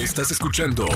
Estás 0.00 0.30
escuchando 0.30 0.86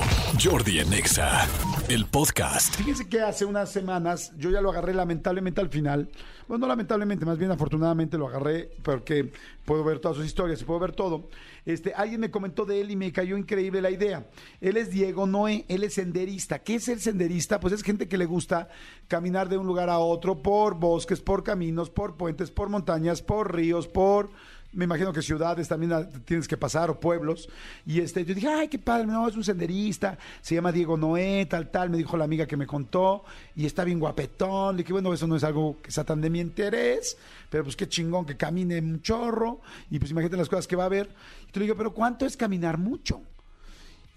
Jordi 0.43 0.79
en 0.79 0.91
Exa, 0.91 1.47
el 1.89 2.07
podcast. 2.07 2.73
Fíjense 2.75 3.07
que 3.07 3.21
hace 3.21 3.45
unas 3.45 3.71
semanas 3.71 4.33
yo 4.35 4.49
ya 4.49 4.61
lo 4.61 4.71
agarré 4.71 4.95
lamentablemente 4.95 5.61
al 5.61 5.69
final. 5.69 6.09
Bueno, 6.47 6.61
no 6.61 6.67
lamentablemente, 6.69 7.23
más 7.23 7.37
bien 7.37 7.51
afortunadamente 7.51 8.17
lo 8.17 8.27
agarré 8.27 8.71
porque 8.81 9.31
puedo 9.63 9.83
ver 9.83 9.99
todas 9.99 10.17
sus 10.17 10.25
historias 10.25 10.59
y 10.59 10.65
puedo 10.65 10.79
ver 10.79 10.93
todo. 10.93 11.29
Este, 11.67 11.93
alguien 11.93 12.19
me 12.19 12.31
comentó 12.31 12.65
de 12.65 12.81
él 12.81 12.89
y 12.89 12.95
me 12.95 13.11
cayó 13.11 13.37
increíble 13.37 13.79
la 13.79 13.91
idea. 13.91 14.25
Él 14.59 14.75
es 14.75 14.89
Diego 14.89 15.27
Noé, 15.27 15.65
él 15.67 15.83
es 15.83 15.93
senderista. 15.93 16.59
¿Qué 16.63 16.75
es 16.75 16.87
el 16.87 16.99
senderista? 16.99 17.59
Pues 17.59 17.73
es 17.75 17.83
gente 17.83 18.07
que 18.07 18.17
le 18.17 18.25
gusta 18.25 18.69
caminar 19.07 19.49
de 19.49 19.59
un 19.59 19.67
lugar 19.67 19.91
a 19.91 19.99
otro 19.99 20.41
por 20.41 20.79
bosques, 20.79 21.21
por 21.21 21.43
caminos, 21.43 21.91
por 21.91 22.17
puentes, 22.17 22.49
por 22.49 22.69
montañas, 22.69 23.21
por 23.21 23.53
ríos, 23.53 23.87
por 23.87 24.31
me 24.75 24.83
imagino 24.83 25.13
que 25.13 25.21
ciudades 25.21 25.67
también 25.67 26.09
tienes 26.25 26.47
que 26.47 26.57
pasar 26.57 26.89
o 26.89 26.99
pueblos. 26.99 27.49
Y 27.85 28.01
este, 28.01 28.25
yo 28.25 28.35
dije, 28.35 28.47
ay, 28.47 28.67
qué 28.67 28.77
padre, 28.77 29.07
no, 29.07 29.27
es 29.27 29.35
un 29.35 29.43
senderista, 29.43 30.17
se 30.41 30.53
llama 30.53 30.71
Diego 30.71 30.97
Noé, 30.97 31.47
tal, 31.49 31.71
tal, 31.71 31.89
me 31.89 31.97
dijo 31.97 32.17
la 32.17 32.25
amiga 32.25 32.45
que 32.45 32.57
me 32.57 32.67
contó, 32.67 33.23
y 33.55 33.65
está 33.65 33.85
bien 33.85 33.99
guapetón. 33.99 34.75
Le 34.75 34.83
dije, 34.83 34.93
bueno, 34.93 35.13
eso 35.13 35.27
no 35.27 35.37
es 35.37 35.43
algo 35.43 35.77
que 35.81 35.91
sea 35.91 36.03
tan 36.03 36.19
de 36.19 36.29
mi 36.29 36.41
interés, 36.41 37.17
pero 37.49 37.63
pues 37.63 37.75
qué 37.75 37.87
chingón 37.87 38.25
que 38.25 38.35
camine 38.35 38.79
un 38.79 39.01
chorro, 39.01 39.61
y 39.89 39.97
pues 39.97 40.11
imagínate 40.11 40.37
las 40.37 40.49
cosas 40.49 40.67
que 40.67 40.75
va 40.75 40.83
a 40.83 40.87
haber. 40.87 41.09
Y 41.47 41.51
te 41.51 41.59
digo, 41.61 41.75
pero 41.75 41.93
¿cuánto 41.93 42.25
es 42.25 42.35
caminar 42.35 42.77
mucho? 42.77 43.21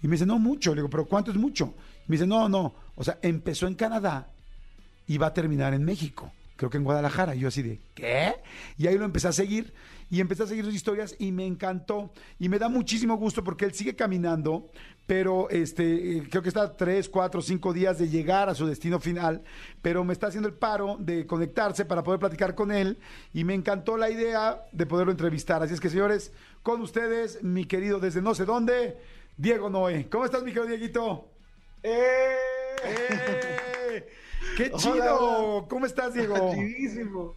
Y 0.03 0.07
me 0.07 0.13
dice, 0.13 0.25
no 0.25 0.39
mucho. 0.39 0.71
Le 0.71 0.81
digo, 0.81 0.89
pero 0.89 1.05
¿cuánto 1.05 1.31
es 1.31 1.37
mucho? 1.37 1.73
Y 2.05 2.11
me 2.11 2.15
dice, 2.15 2.27
no, 2.27 2.49
no. 2.49 2.73
O 2.95 3.03
sea, 3.03 3.17
empezó 3.21 3.65
en 3.67 3.75
Canadá 3.75 4.27
y 5.07 5.17
va 5.17 5.27
a 5.27 5.33
terminar 5.33 5.73
en 5.73 5.83
México 5.83 6.31
creo 6.59 6.69
que 6.69 6.77
en 6.77 6.83
Guadalajara. 6.83 7.35
Y 7.35 7.39
yo 7.39 7.47
así 7.47 7.61
de, 7.61 7.79
¿qué? 7.95 8.35
Y 8.77 8.87
ahí 8.87 8.97
lo 8.97 9.05
empecé 9.05 9.29
a 9.29 9.31
seguir 9.31 9.73
y 10.11 10.19
empecé 10.19 10.43
a 10.43 10.47
seguir 10.47 10.65
sus 10.65 10.75
historias 10.75 11.15
y 11.17 11.31
me 11.31 11.45
encantó. 11.45 12.11
Y 12.37 12.49
me 12.49 12.59
da 12.59 12.67
muchísimo 12.67 13.15
gusto 13.15 13.45
porque 13.45 13.63
él 13.63 13.73
sigue 13.73 13.95
caminando, 13.95 14.69
pero 15.07 15.49
este, 15.49 16.17
eh, 16.17 16.27
creo 16.29 16.43
que 16.43 16.49
está 16.49 16.75
tres, 16.75 17.07
cuatro, 17.07 17.41
cinco 17.41 17.71
días 17.71 17.97
de 17.97 18.09
llegar 18.09 18.49
a 18.49 18.55
su 18.55 18.67
destino 18.67 18.99
final, 18.99 19.41
pero 19.81 20.03
me 20.03 20.11
está 20.11 20.27
haciendo 20.27 20.49
el 20.49 20.53
paro 20.53 20.97
de 20.99 21.25
conectarse 21.25 21.85
para 21.85 22.03
poder 22.03 22.19
platicar 22.19 22.55
con 22.55 22.73
él 22.73 22.97
y 23.33 23.45
me 23.45 23.53
encantó 23.53 23.95
la 23.95 24.09
idea 24.09 24.61
de 24.73 24.85
poderlo 24.85 25.13
entrevistar. 25.13 25.63
Así 25.63 25.73
es 25.73 25.79
que, 25.79 25.89
señores, 25.89 26.33
con 26.61 26.81
ustedes, 26.81 27.41
mi 27.41 27.63
querido 27.63 28.01
desde 28.01 28.21
no 28.21 28.35
sé 28.35 28.43
dónde, 28.43 28.97
Diego 29.37 29.69
Noé. 29.69 30.09
¿Cómo 30.09 30.25
estás, 30.25 30.43
mi 30.43 30.51
querido 30.51 30.67
Dieguito? 30.67 31.29
¡Eh! 31.83 32.35
¡Eh! 32.83 33.78
¡Qué 34.57 34.71
chido! 34.71 35.67
¿Cómo 35.69 35.85
estás, 35.85 36.13
Diego? 36.13 36.51
Chidísimo. 36.53 37.35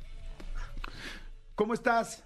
¿Cómo 1.55 1.75
estás? 1.75 2.25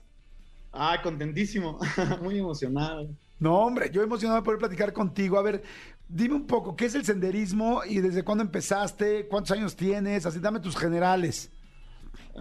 Ah, 0.73 1.01
contentísimo, 1.03 1.79
muy 2.23 2.39
emocionado. 2.39 3.09
No, 3.39 3.59
hombre, 3.59 3.91
yo 3.91 4.03
emocionado 4.03 4.41
de 4.41 4.45
poder 4.45 4.59
platicar 4.59 4.93
contigo. 4.93 5.39
A 5.39 5.43
ver, 5.43 5.63
dime 6.09 6.35
un 6.35 6.47
poco, 6.47 6.77
¿qué 6.77 6.87
es 6.87 6.95
el 6.95 7.05
senderismo 7.05 7.83
y 7.85 8.01
desde 8.01 8.23
cuándo 8.23 8.45
empezaste? 8.45 9.27
¿Cuántos 9.29 9.53
años 9.53 9.77
tienes? 9.77 10.27
Así, 10.27 10.39
dame 10.39 10.61
tus 10.61 10.77
generales. 10.77 11.51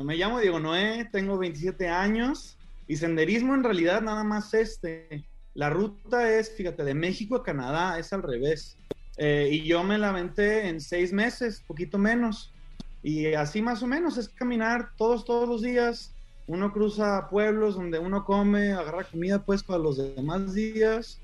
Me 0.03 0.15
llamo 0.15 0.39
Diego 0.39 0.59
Noé, 0.59 1.07
tengo 1.11 1.37
27 1.37 1.87
años 1.87 2.57
y 2.87 2.97
senderismo 2.97 3.55
en 3.55 3.63
realidad 3.63 4.01
nada 4.01 4.23
más 4.23 4.53
este. 4.53 5.25
La 5.53 5.69
ruta 5.69 6.29
es, 6.29 6.51
fíjate, 6.51 6.83
de 6.83 6.93
México 6.93 7.35
a 7.37 7.43
Canadá, 7.43 7.97
es 7.97 8.11
al 8.11 8.23
revés. 8.23 8.77
Eh, 9.17 9.49
y 9.51 9.63
yo 9.63 9.83
me 9.83 9.97
la 9.97 10.09
aventé 10.09 10.67
en 10.67 10.81
seis 10.81 11.13
meses, 11.13 11.63
poquito 11.65 11.97
menos. 11.97 12.53
Y 13.01 13.33
así 13.33 13.61
más 13.61 13.83
o 13.83 13.87
menos 13.87 14.17
es 14.17 14.29
caminar 14.29 14.91
todos, 14.97 15.25
todos 15.25 15.47
los 15.47 15.61
días. 15.61 16.13
Uno 16.47 16.71
cruza 16.71 17.27
pueblos 17.29 17.75
donde 17.75 17.99
uno 17.99 18.25
come, 18.25 18.73
agarra 18.73 19.03
comida 19.03 19.43
pues 19.43 19.63
para 19.63 19.79
los 19.79 19.97
demás 19.97 20.53
días. 20.53 21.19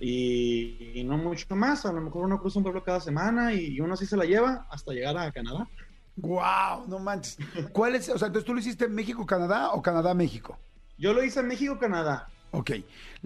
Y, 0.00 1.02
no 1.06 1.16
mucho 1.16 1.54
más. 1.54 1.86
A 1.86 1.92
lo 1.92 2.00
mejor 2.00 2.24
uno 2.24 2.40
cruza 2.40 2.58
un 2.58 2.64
pueblo 2.64 2.82
cada 2.82 3.00
semana 3.00 3.54
y 3.54 3.80
uno 3.80 3.94
así 3.94 4.04
se 4.04 4.16
la 4.16 4.24
lleva 4.24 4.66
hasta 4.70 4.92
llegar 4.92 5.16
a 5.16 5.30
Canadá. 5.30 5.68
¡Guau! 6.16 6.86
No 6.88 6.98
manches. 6.98 7.38
¿Cuál 7.72 7.94
es? 7.94 8.08
O 8.08 8.18
sea, 8.18 8.26
entonces 8.26 8.44
tú 8.44 8.52
lo 8.52 8.60
hiciste 8.60 8.84
en 8.84 8.94
México, 8.94 9.24
Canadá 9.24 9.70
o 9.70 9.80
Canadá, 9.80 10.12
México? 10.14 10.58
Yo 10.98 11.12
lo 11.12 11.24
hice 11.24 11.40
en 11.40 11.48
México, 11.48 11.78
Canadá. 11.78 12.28
Ok. 12.50 12.72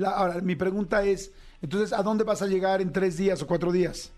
ahora, 0.05 0.41
mi 0.41 0.55
pregunta 0.55 1.03
es, 1.03 1.33
entonces, 1.63 1.93
¿a 1.93 2.03
dónde 2.03 2.25
vas 2.25 2.43
a 2.43 2.47
llegar 2.47 2.81
en 2.81 2.93
tres 2.93 3.17
días 3.17 3.43
o 3.43 3.47
cuatro 3.47 3.73
días? 3.73 4.13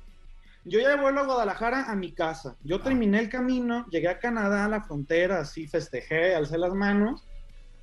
Yo 0.65 0.81
ya 0.81 0.97
vuelo 1.00 1.21
a 1.21 1.25
Guadalajara 1.25 1.91
a 1.91 1.97
mi 1.97 2.12
casa. 2.12 2.56
Yo 2.62 2.76
ah. 2.76 2.82
terminé 2.82 3.21
el 3.21 3.28
camino, 3.28 3.87
llegué 3.91 4.09
a 4.09 4.19
Canadá, 4.19 4.65
a 4.65 4.69
la 4.69 4.82
frontera, 4.82 5.41
así 5.41 5.66
festejé, 5.66 6.34
alcé 6.34 6.59
las 6.59 6.75
manos. 6.75 7.25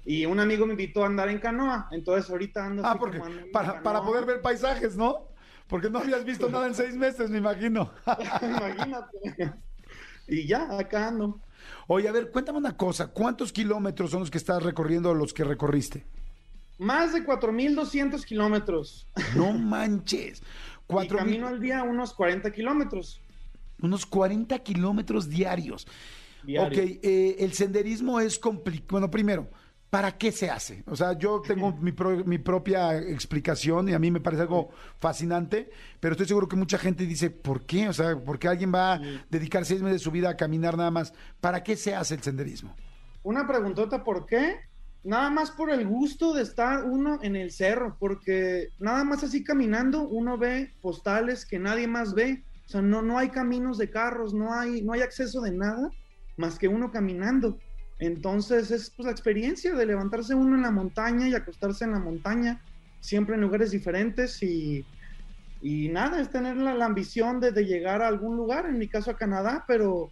Y 0.05 0.25
un 0.27 0.39
amigo 0.39 0.67
me 0.67 0.73
invitó 0.73 1.03
a 1.03 1.07
andar 1.07 1.29
en 1.29 1.39
canoa. 1.39 1.87
Entonces 1.91 2.29
ahorita 2.29 2.65
ando. 2.65 2.85
Ah, 2.85 2.95
porque 2.99 3.19
para, 3.51 3.81
para 3.81 4.03
poder 4.03 4.25
ver 4.25 4.41
paisajes, 4.41 4.95
¿no? 4.95 5.29
Porque 5.67 5.89
no 5.89 5.99
habías 5.99 6.23
visto 6.23 6.47
nada 6.47 6.67
en 6.67 6.75
seis 6.75 6.95
meses, 6.95 7.31
me 7.31 7.39
imagino. 7.39 7.91
Imagínate. 8.41 9.53
Y 10.27 10.45
ya, 10.45 10.77
acá 10.77 11.07
ando. 11.07 11.39
Oye, 11.87 12.07
a 12.07 12.11
ver, 12.11 12.29
cuéntame 12.29 12.59
una 12.59 12.77
cosa. 12.77 13.07
¿Cuántos 13.07 13.51
kilómetros 13.51 14.11
son 14.11 14.19
los 14.19 14.29
que 14.29 14.37
estás 14.37 14.61
recorriendo 14.61 15.13
los 15.15 15.33
que 15.33 15.43
recorriste? 15.43 16.05
Más 16.77 17.13
de 17.13 17.25
4.200 17.25 18.23
kilómetros. 18.25 19.07
No 19.35 19.53
manches. 19.53 20.41
Cuatro 20.87 21.17
y 21.17 21.19
camino 21.19 21.47
al 21.47 21.59
día 21.59 21.83
unos 21.83 22.13
40 22.13 22.51
kilómetros. 22.51 23.21
Unos 23.81 24.05
40 24.05 24.59
kilómetros 24.59 25.29
diarios. 25.29 25.87
Ok, 26.43 26.77
eh, 26.77 27.37
el 27.39 27.53
senderismo 27.53 28.19
es 28.19 28.37
complicado. 28.37 28.87
Bueno, 28.91 29.09
primero, 29.09 29.49
¿para 29.89 30.15
qué 30.17 30.31
se 30.31 30.49
hace? 30.49 30.83
O 30.85 30.95
sea, 30.95 31.17
yo 31.17 31.41
tengo 31.41 31.71
mi, 31.81 31.91
mi, 32.25 32.37
propia 32.37 32.97
explicación 32.97 33.89
y 33.89 33.93
a 33.93 33.99
mí 33.99 34.11
me 34.11 34.19
parece 34.19 34.43
algo 34.43 34.69
fascinante, 34.99 35.71
pero 35.99 36.13
estoy 36.13 36.27
seguro 36.27 36.47
que 36.47 36.55
mucha 36.55 36.77
gente 36.77 37.05
dice, 37.05 37.31
¿por 37.31 37.65
qué? 37.65 37.89
O 37.89 37.93
sea, 37.93 38.15
¿por 38.15 38.37
qué 38.37 38.47
alguien 38.47 38.71
va 38.73 38.93
a 38.93 39.01
dedicar 39.29 39.65
seis 39.65 39.81
meses 39.81 40.01
de 40.01 40.03
su 40.03 40.11
vida 40.11 40.29
a 40.29 40.37
caminar 40.37 40.77
nada 40.77 40.91
más? 40.91 41.13
¿Para 41.41 41.63
qué 41.63 41.75
se 41.75 41.95
hace 41.95 42.13
el 42.13 42.21
senderismo? 42.21 42.75
Una 43.23 43.47
preguntota, 43.47 44.03
¿por 44.03 44.27
qué? 44.27 44.59
Nada 45.05 45.29
más 45.29 45.51
por 45.51 45.69
el 45.69 45.87
gusto 45.87 46.33
de 46.33 46.41
estar 46.41 46.83
uno 46.83 47.19
en 47.21 47.35
el 47.35 47.51
cerro, 47.51 47.95
porque 47.99 48.69
nada 48.79 49.03
más 49.03 49.23
así 49.23 49.43
caminando 49.43 50.01
uno 50.01 50.37
ve 50.37 50.71
postales 50.81 51.45
que 51.45 51.59
nadie 51.59 51.87
más 51.87 52.13
ve. 52.13 52.43
O 52.65 52.69
sea, 52.69 52.81
no, 52.81 53.03
no 53.03 53.19
hay 53.19 53.29
caminos 53.29 53.77
de 53.77 53.91
carros, 53.91 54.33
no 54.33 54.53
hay, 54.53 54.81
no 54.81 54.93
hay 54.93 55.01
acceso 55.01 55.41
de 55.41 55.51
nada 55.51 55.91
más 56.37 56.57
que 56.57 56.67
uno 56.67 56.91
caminando. 56.91 57.59
Entonces 57.99 58.71
es 58.71 58.89
pues, 58.89 59.05
la 59.05 59.11
experiencia 59.11 59.75
de 59.75 59.85
levantarse 59.85 60.33
uno 60.33 60.55
en 60.55 60.63
la 60.63 60.71
montaña 60.71 61.29
y 61.29 61.35
acostarse 61.35 61.85
en 61.85 61.91
la 61.91 61.99
montaña, 61.99 62.61
siempre 62.99 63.35
en 63.35 63.41
lugares 63.41 63.71
diferentes 63.71 64.41
y, 64.41 64.83
y 65.61 65.89
nada, 65.89 66.19
es 66.19 66.31
tener 66.31 66.57
la, 66.57 66.83
ambición 66.83 67.39
de, 67.39 67.51
de, 67.51 67.65
llegar 67.65 68.01
a 68.01 68.07
algún 68.07 68.35
lugar, 68.35 68.65
en 68.65 68.79
mi 68.79 68.87
caso 68.87 69.11
a 69.11 69.17
Canadá, 69.17 69.63
pero 69.67 70.09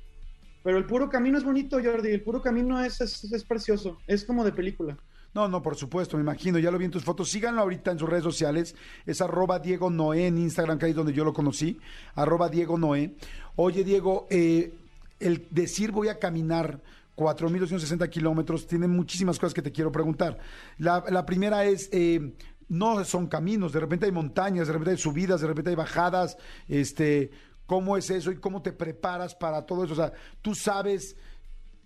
pero 0.64 0.78
el 0.78 0.86
puro 0.86 1.10
camino 1.10 1.38
es 1.38 1.44
bonito, 1.44 1.78
Jordi. 1.84 2.12
El 2.12 2.22
puro 2.22 2.42
camino 2.42 2.82
es, 2.84 3.02
es, 3.02 3.44
precioso. 3.44 3.98
Es 4.08 4.24
como 4.24 4.46
de 4.46 4.54
película. 4.54 4.98
No, 5.34 5.48
no, 5.48 5.62
por 5.62 5.76
supuesto, 5.76 6.16
me 6.16 6.24
imagino, 6.24 6.60
ya 6.60 6.72
lo 6.72 6.78
vi 6.78 6.86
en 6.86 6.92
tus 6.92 7.04
fotos. 7.04 7.30
Síganlo 7.30 7.62
ahorita 7.62 7.92
en 7.92 8.00
sus 8.00 8.10
redes 8.10 8.24
sociales. 8.24 8.76
Es 9.06 9.20
arroba 9.20 9.60
Diego 9.60 9.90
Noé 9.90 10.28
en 10.28 10.38
Instagram, 10.38 10.80
que 10.80 10.86
ahí 10.86 10.92
es 10.92 10.96
donde 10.96 11.14
yo 11.14 11.26
lo 11.26 11.34
conocí. 11.34 11.80
Arroba 12.16 12.50
Diego 12.50 12.78
Noé. 12.78 13.16
Oye, 13.56 13.84
Diego, 13.84 14.28
eh, 14.30 14.74
el 15.20 15.48
decir 15.50 15.92
voy 15.92 16.08
a 16.08 16.20
caminar 16.20 16.82
4.260 17.18 18.10
kilómetros 18.10 18.66
tiene 18.68 18.88
muchísimas 18.88 19.38
cosas 19.38 19.54
que 19.54 19.62
te 19.62 19.72
quiero 19.72 19.92
preguntar. 19.92 20.40
La, 20.78 21.26
primera 21.26 21.66
es, 21.66 21.90
eh, 21.92 22.34
no 22.70 23.04
son 23.04 23.28
caminos, 23.28 23.74
de 23.74 23.80
repente 23.80 24.06
hay 24.06 24.12
montañas, 24.12 24.68
de 24.68 24.74
repente 24.74 24.92
hay 24.92 24.98
subidas, 24.98 25.42
de 25.42 25.48
repente 25.48 25.70
hay 25.72 25.76
bajadas. 25.76 26.38
Este, 26.68 27.32
¿Cómo 27.74 27.98
es 27.98 28.08
eso 28.12 28.32
y 28.32 28.36
cómo 28.36 28.62
te 28.62 28.72
preparas 28.72 29.34
para 29.34 29.66
todo 29.66 29.84
eso? 29.84 29.94
O 29.94 29.96
sea, 29.96 30.14
¿tú 30.44 30.54
sabes 30.54 31.18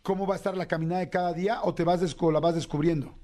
cómo 0.02 0.28
va 0.28 0.34
a 0.34 0.36
estar 0.36 0.58
la 0.58 0.68
caminada 0.68 1.00
de 1.00 1.10
cada 1.10 1.32
día 1.32 1.62
o 1.64 1.74
te 1.74 1.86
vas 1.86 2.02
la 2.02 2.40
vas 2.42 2.56
descubriendo? 2.56 3.18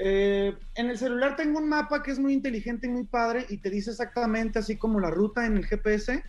Eh, 0.00 0.52
en 0.74 0.90
el 0.90 0.98
celular 0.98 1.36
tengo 1.36 1.60
un 1.60 1.68
mapa 1.68 2.02
que 2.02 2.10
es 2.10 2.18
muy 2.18 2.32
inteligente 2.32 2.88
y 2.88 2.90
muy 2.90 3.04
padre 3.04 3.46
y 3.50 3.58
te 3.58 3.70
dice 3.70 3.92
exactamente 3.92 4.58
así 4.58 4.76
como 4.76 4.98
la 4.98 5.10
ruta 5.10 5.46
en 5.46 5.58
el 5.58 5.64
GPS, 5.64 6.24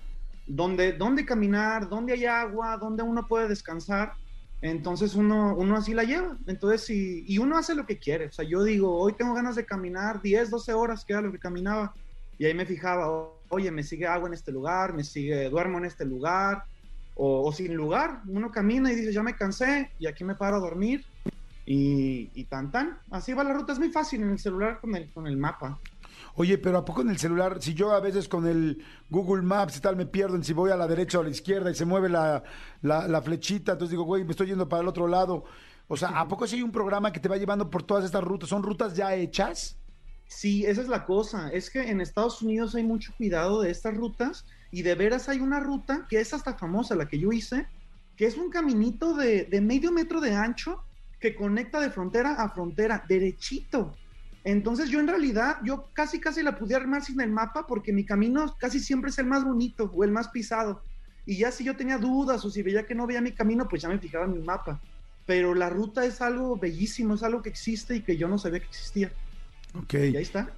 dónde, 0.45 0.91
dónde 0.93 1.25
caminar, 1.25 1.89
dónde 1.89 2.13
hay 2.13 2.25
agua, 2.25 2.77
dónde 2.77 3.01
uno 3.01 3.27
puede 3.27 3.47
descansar. 3.47 4.13
Entonces 4.61 5.15
uno, 5.15 5.55
uno 5.57 5.75
así 5.75 5.95
la 5.95 6.03
lleva. 6.03 6.37
Entonces, 6.45 6.87
y, 6.91 7.25
y 7.27 7.39
uno 7.39 7.57
hace 7.57 7.73
lo 7.73 7.87
que 7.87 7.97
quiere. 7.97 8.27
O 8.27 8.31
sea, 8.31 8.45
yo 8.45 8.63
digo, 8.63 8.95
hoy 8.95 9.13
tengo 9.13 9.33
ganas 9.33 9.55
de 9.55 9.65
caminar 9.65 10.21
10, 10.21 10.51
12 10.51 10.71
horas, 10.73 11.03
que 11.03 11.13
era 11.13 11.23
lo 11.23 11.31
que 11.31 11.39
caminaba. 11.39 11.95
Y 12.37 12.45
ahí 12.45 12.53
me 12.53 12.67
fijaba, 12.67 13.07
oye, 13.53 13.71
me 13.71 13.83
sigue 13.83 14.07
agua 14.07 14.27
en 14.27 14.33
este 14.33 14.51
lugar, 14.51 14.93
me 14.93 15.03
sigue, 15.03 15.49
duermo 15.49 15.77
en 15.77 15.85
este 15.85 16.05
lugar, 16.05 16.65
o, 17.15 17.51
sin 17.51 17.75
lugar. 17.75 18.21
Uno 18.27 18.51
camina 18.51 18.91
y 18.91 18.95
dice, 18.95 19.13
ya 19.13 19.23
me 19.23 19.35
cansé 19.35 19.91
y 19.99 20.07
aquí 20.07 20.23
me 20.23 20.35
paro 20.35 20.57
a 20.57 20.59
dormir 20.59 21.05
y, 21.65 22.29
y 22.33 22.43
tan 22.45 22.71
tan. 22.71 22.97
Así 23.11 23.33
va 23.33 23.43
la 23.43 23.53
ruta, 23.53 23.73
es 23.73 23.79
muy 23.79 23.91
fácil 23.91 24.23
en 24.23 24.31
el 24.31 24.39
celular 24.39 24.79
con 24.79 24.95
el, 24.95 25.11
con 25.11 25.27
el 25.27 25.37
mapa. 25.37 25.79
Oye, 26.35 26.57
pero 26.57 26.79
¿a 26.79 26.85
poco 26.85 27.01
en 27.01 27.09
el 27.09 27.17
celular? 27.17 27.61
Si 27.61 27.73
yo 27.75 27.91
a 27.91 27.99
veces 27.99 28.27
con 28.27 28.47
el 28.47 28.83
Google 29.09 29.43
Maps 29.43 29.77
y 29.77 29.81
tal 29.81 29.95
me 29.95 30.07
pierdo 30.07 30.35
en 30.35 30.43
si 30.43 30.53
voy 30.53 30.71
a 30.71 30.75
la 30.75 30.87
derecha 30.87 31.19
o 31.19 31.21
a 31.21 31.25
la 31.25 31.29
izquierda 31.29 31.69
y 31.69 31.75
se 31.75 31.85
mueve 31.85 32.09
la, 32.09 32.43
la, 32.81 33.21
flechita, 33.21 33.73
entonces 33.73 33.91
digo, 33.91 34.03
güey, 34.03 34.23
me 34.23 34.31
estoy 34.31 34.47
yendo 34.47 34.67
para 34.67 34.81
el 34.81 34.87
otro 34.87 35.07
lado. 35.07 35.45
O 35.87 35.95
sea, 35.95 36.09
¿a 36.19 36.27
poco 36.27 36.47
si 36.47 36.55
hay 36.55 36.63
un 36.63 36.71
programa 36.71 37.11
que 37.11 37.19
te 37.19 37.29
va 37.29 37.37
llevando 37.37 37.69
por 37.69 37.83
todas 37.83 38.03
estas 38.03 38.23
rutas? 38.23 38.49
¿Son 38.49 38.63
rutas 38.63 38.95
ya 38.95 39.13
hechas? 39.13 39.77
Sí, 40.27 40.65
esa 40.65 40.81
es 40.81 40.87
la 40.87 41.05
cosa. 41.05 41.49
Es 41.51 41.69
que 41.69 41.81
en 41.89 42.01
Estados 42.01 42.41
Unidos 42.41 42.75
hay 42.75 42.83
mucho 42.83 43.13
cuidado 43.17 43.61
de 43.61 43.71
estas 43.71 43.95
rutas 43.95 44.45
y 44.71 44.81
de 44.81 44.95
veras 44.95 45.29
hay 45.29 45.39
una 45.39 45.59
ruta 45.59 46.07
que 46.09 46.19
es 46.19 46.33
hasta 46.33 46.55
famosa, 46.55 46.95
la 46.95 47.07
que 47.07 47.19
yo 47.19 47.31
hice, 47.31 47.67
que 48.15 48.25
es 48.25 48.37
un 48.37 48.49
caminito 48.49 49.15
de, 49.15 49.47
medio 49.61 49.91
metro 49.91 50.19
de 50.19 50.33
ancho 50.33 50.83
que 51.19 51.35
conecta 51.35 51.79
de 51.79 51.89
frontera 51.89 52.33
a 52.33 52.49
frontera, 52.49 53.03
derechito. 53.07 53.95
Entonces 54.43 54.89
yo 54.89 54.99
en 54.99 55.07
realidad, 55.07 55.57
yo 55.63 55.89
casi 55.93 56.19
casi 56.19 56.43
la 56.43 56.57
pude 56.57 56.75
armar 56.75 57.03
sin 57.03 57.21
el 57.21 57.29
mapa 57.29 57.65
porque 57.65 57.93
mi 57.93 58.03
camino 58.03 58.55
casi 58.59 58.79
siempre 58.79 59.09
es 59.09 59.19
el 59.19 59.27
más 59.27 59.45
bonito 59.45 59.89
o 59.95 60.03
el 60.03 60.11
más 60.11 60.27
pisado. 60.29 60.81
Y 61.25 61.37
ya 61.37 61.51
si 61.51 61.63
yo 61.63 61.77
tenía 61.77 61.97
dudas 61.97 62.43
o 62.43 62.49
si 62.49 62.61
veía 62.61 62.85
que 62.85 62.95
no 62.95 63.07
veía 63.07 63.21
mi 63.21 63.31
camino, 63.31 63.67
pues 63.69 63.81
ya 63.81 63.89
me 63.89 63.99
fijaba 63.99 64.25
en 64.25 64.33
mi 64.33 64.39
mapa. 64.39 64.81
Pero 65.25 65.53
la 65.53 65.69
ruta 65.69 66.03
es 66.03 66.19
algo 66.19 66.57
bellísimo, 66.57 67.13
es 67.13 67.23
algo 67.23 67.41
que 67.41 67.49
existe 67.49 67.95
y 67.95 68.01
que 68.01 68.17
yo 68.17 68.27
no 68.27 68.37
sabía 68.37 68.59
que 68.59 68.65
existía. 68.65 69.11
Ok. 69.77 69.93
Y 69.93 70.17
ahí 70.17 70.23
está. 70.23 70.49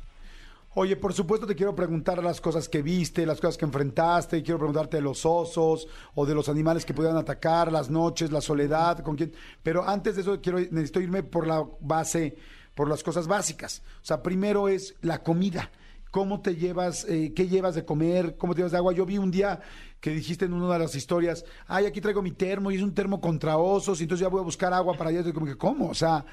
Oye, 0.78 0.98
por 0.98 1.14
supuesto 1.14 1.48
te 1.48 1.56
quiero 1.56 1.74
preguntar 1.74 2.22
las 2.22 2.42
cosas 2.42 2.68
que 2.68 2.82
viste, 2.82 3.26
las 3.26 3.40
cosas 3.40 3.56
que 3.56 3.64
enfrentaste, 3.64 4.44
quiero 4.44 4.58
preguntarte 4.58 4.98
de 4.98 5.04
los 5.04 5.26
osos 5.26 5.88
o 6.16 6.26
de 6.26 6.36
los 6.36 6.50
animales 6.50 6.84
que 6.84 6.94
pudieran 6.94 7.18
atacar, 7.18 7.72
las 7.72 7.90
noches, 7.90 8.30
la 8.30 8.42
soledad, 8.42 9.00
con 9.00 9.16
quién. 9.16 9.32
Pero 9.64 9.88
antes 9.88 10.16
de 10.16 10.24
eso 10.24 10.42
quiero 10.42 10.60
necesito 10.60 11.00
irme 11.00 11.24
por 11.24 11.48
la 11.48 11.66
base, 11.80 12.36
por 12.76 12.90
las 12.90 13.04
cosas 13.04 13.26
básicas. 13.26 13.84
O 14.02 14.06
sea, 14.06 14.22
primero 14.22 14.68
es 14.68 14.96
la 15.02 15.24
comida. 15.24 15.72
¿Cómo 16.12 16.42
te 16.42 16.56
llevas, 16.58 17.06
eh, 17.06 17.32
qué 17.34 17.48
llevas 17.48 17.76
de 17.76 17.86
comer, 17.86 18.36
cómo 18.36 18.54
te 18.54 18.60
llevas 18.60 18.74
de 18.74 18.78
agua? 18.78 18.92
Yo 18.92 19.06
vi 19.06 19.18
un 19.18 19.32
día 19.32 19.62
que 20.02 20.10
dijiste 20.10 20.44
en 20.44 20.52
una 20.52 20.74
de 20.74 20.80
las 20.80 20.96
historias, 20.96 21.46
ay, 21.68 21.86
aquí 21.86 22.02
traigo 22.02 22.22
mi 22.22 22.32
termo 22.32 22.70
y 22.70 22.76
es 22.76 22.82
un 22.82 22.94
termo 22.94 23.22
contra 23.22 23.58
osos, 23.58 24.02
y 24.02 24.04
entonces 24.04 24.24
ya 24.24 24.30
voy 24.30 24.42
a 24.42 24.44
buscar 24.44 24.74
agua 24.74 24.98
para 24.98 25.10
allá. 25.10 25.22
Y 25.26 25.32
como 25.32 25.46
que, 25.46 25.58
¿cómo? 25.58 25.90
O 25.90 25.94
sea, 25.94 26.26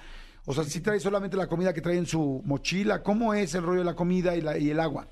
o 0.45 0.53
sea, 0.53 0.65
si 0.65 0.81
trae 0.81 0.99
solamente 0.99 1.37
la 1.37 1.47
comida 1.47 1.73
que 1.73 1.81
trae 1.81 1.97
en 1.97 2.07
su 2.07 2.43
mochila, 2.45 3.03
¿cómo 3.03 3.33
es 3.35 3.55
el 3.55 3.63
rollo 3.63 3.81
de 3.81 3.85
la 3.85 3.95
comida 3.95 4.35
y, 4.37 4.41
la, 4.41 4.59
y 4.59 4.71
el 4.71 4.81
agua? 4.81 5.07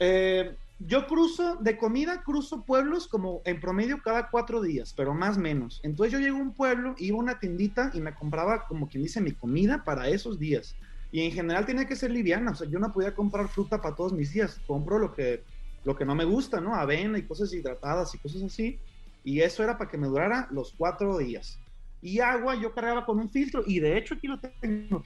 Eh, 0.00 0.54
yo 0.80 1.06
cruzo, 1.06 1.56
de 1.56 1.76
comida 1.76 2.22
cruzo 2.22 2.62
pueblos 2.62 3.06
como 3.06 3.40
en 3.44 3.60
promedio 3.60 4.00
cada 4.02 4.30
cuatro 4.30 4.60
días, 4.60 4.94
pero 4.96 5.14
más 5.14 5.38
menos. 5.38 5.80
Entonces 5.82 6.12
yo 6.12 6.18
llego 6.18 6.38
a 6.38 6.42
un 6.42 6.52
pueblo, 6.52 6.94
iba 6.98 7.16
a 7.16 7.20
una 7.20 7.38
tiendita 7.38 7.90
y 7.94 8.00
me 8.00 8.14
compraba, 8.14 8.66
como 8.66 8.88
quien 8.88 9.02
dice, 9.02 9.20
mi 9.20 9.32
comida 9.32 9.84
para 9.84 10.08
esos 10.08 10.38
días. 10.38 10.74
Y 11.10 11.22
en 11.22 11.32
general 11.32 11.64
tenía 11.64 11.86
que 11.86 11.96
ser 11.96 12.10
liviana, 12.10 12.50
o 12.50 12.54
sea, 12.54 12.68
yo 12.68 12.78
no 12.78 12.92
podía 12.92 13.14
comprar 13.14 13.48
fruta 13.48 13.80
para 13.80 13.94
todos 13.94 14.12
mis 14.12 14.32
días. 14.32 14.60
Compro 14.66 14.98
lo 14.98 15.14
que, 15.14 15.42
lo 15.84 15.96
que 15.96 16.04
no 16.04 16.14
me 16.14 16.24
gusta, 16.24 16.60
¿no? 16.60 16.74
Avena 16.74 17.18
y 17.18 17.22
cosas 17.22 17.52
hidratadas 17.52 18.14
y 18.14 18.18
cosas 18.18 18.42
así. 18.42 18.78
Y 19.24 19.40
eso 19.40 19.62
era 19.62 19.78
para 19.78 19.90
que 19.90 19.98
me 19.98 20.06
durara 20.06 20.48
los 20.50 20.74
cuatro 20.76 21.18
días. 21.18 21.58
Y 22.00 22.20
agua 22.20 22.54
yo 22.54 22.72
cargaba 22.72 23.04
con 23.04 23.18
un 23.18 23.28
filtro, 23.28 23.62
y 23.66 23.80
de 23.80 23.98
hecho 23.98 24.14
aquí 24.14 24.26
lo 24.26 24.38
tengo. 24.38 25.02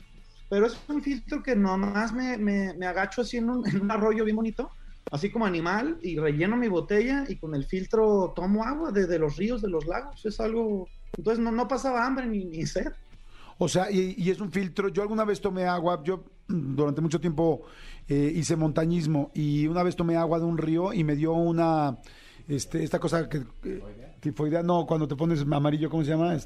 Pero 0.49 0.67
es 0.67 0.79
un 0.89 1.03
filtro 1.03 1.43
que 1.43 1.57
nomás 1.57 2.13
me, 2.13 2.37
me, 2.37 2.75
me 2.75 2.87
agacho 2.87 3.23
así 3.23 3.39
en 3.39 3.49
un, 3.49 3.67
en 3.67 3.81
un 3.81 3.91
arroyo 3.91 4.25
bien 4.25 4.37
bonito 4.37 4.71
así 5.13 5.31
como 5.31 5.45
animal, 5.45 5.99
y 6.03 6.19
relleno 6.19 6.57
mi 6.57 6.69
botella 6.69 7.25
y 7.29 7.37
con 7.37 7.55
el 7.55 7.65
filtro 7.65 8.33
tomo 8.35 8.65
agua 8.65 8.91
de, 8.91 9.07
de 9.07 9.19
los 9.19 9.37
ríos, 9.37 9.61
de 9.61 9.69
los 9.69 9.87
lagos. 9.87 10.25
Es 10.25 10.41
algo. 10.41 10.89
Entonces 11.17 11.45
no, 11.45 11.53
no 11.53 11.69
pasaba 11.69 12.05
hambre 12.05 12.27
ni, 12.27 12.47
ni 12.47 12.67
sed. 12.67 12.93
O 13.59 13.69
sea, 13.69 13.91
y, 13.91 14.15
y, 14.17 14.31
es 14.31 14.41
un 14.41 14.51
filtro. 14.51 14.89
Yo 14.89 15.03
alguna 15.03 15.25
vez 15.25 15.41
tomé 15.41 15.67
agua, 15.67 16.03
yo 16.03 16.25
durante 16.49 17.03
mucho 17.03 17.21
tiempo 17.21 17.63
eh, 18.09 18.33
hice 18.35 18.57
montañismo 18.57 19.31
y 19.35 19.67
una 19.67 19.83
vez 19.83 19.95
tomé 19.97 20.17
agua 20.17 20.39
de 20.39 20.47
un 20.47 20.57
río 20.57 20.95
y 20.95 21.05
me 21.05 21.15
dio 21.15 21.33
una, 21.33 21.99
este, 22.49 22.83
esta 22.83 22.99
cosa 22.99 23.29
que... 23.29 23.43
Eh, 23.65 23.83
tifoidea, 24.21 24.63
no, 24.63 24.87
cuando 24.87 25.07
te 25.07 25.17
pones 25.17 25.43
amarillo, 25.43 25.91
¿cómo 25.91 26.05
se 26.05 26.11
llama? 26.11 26.37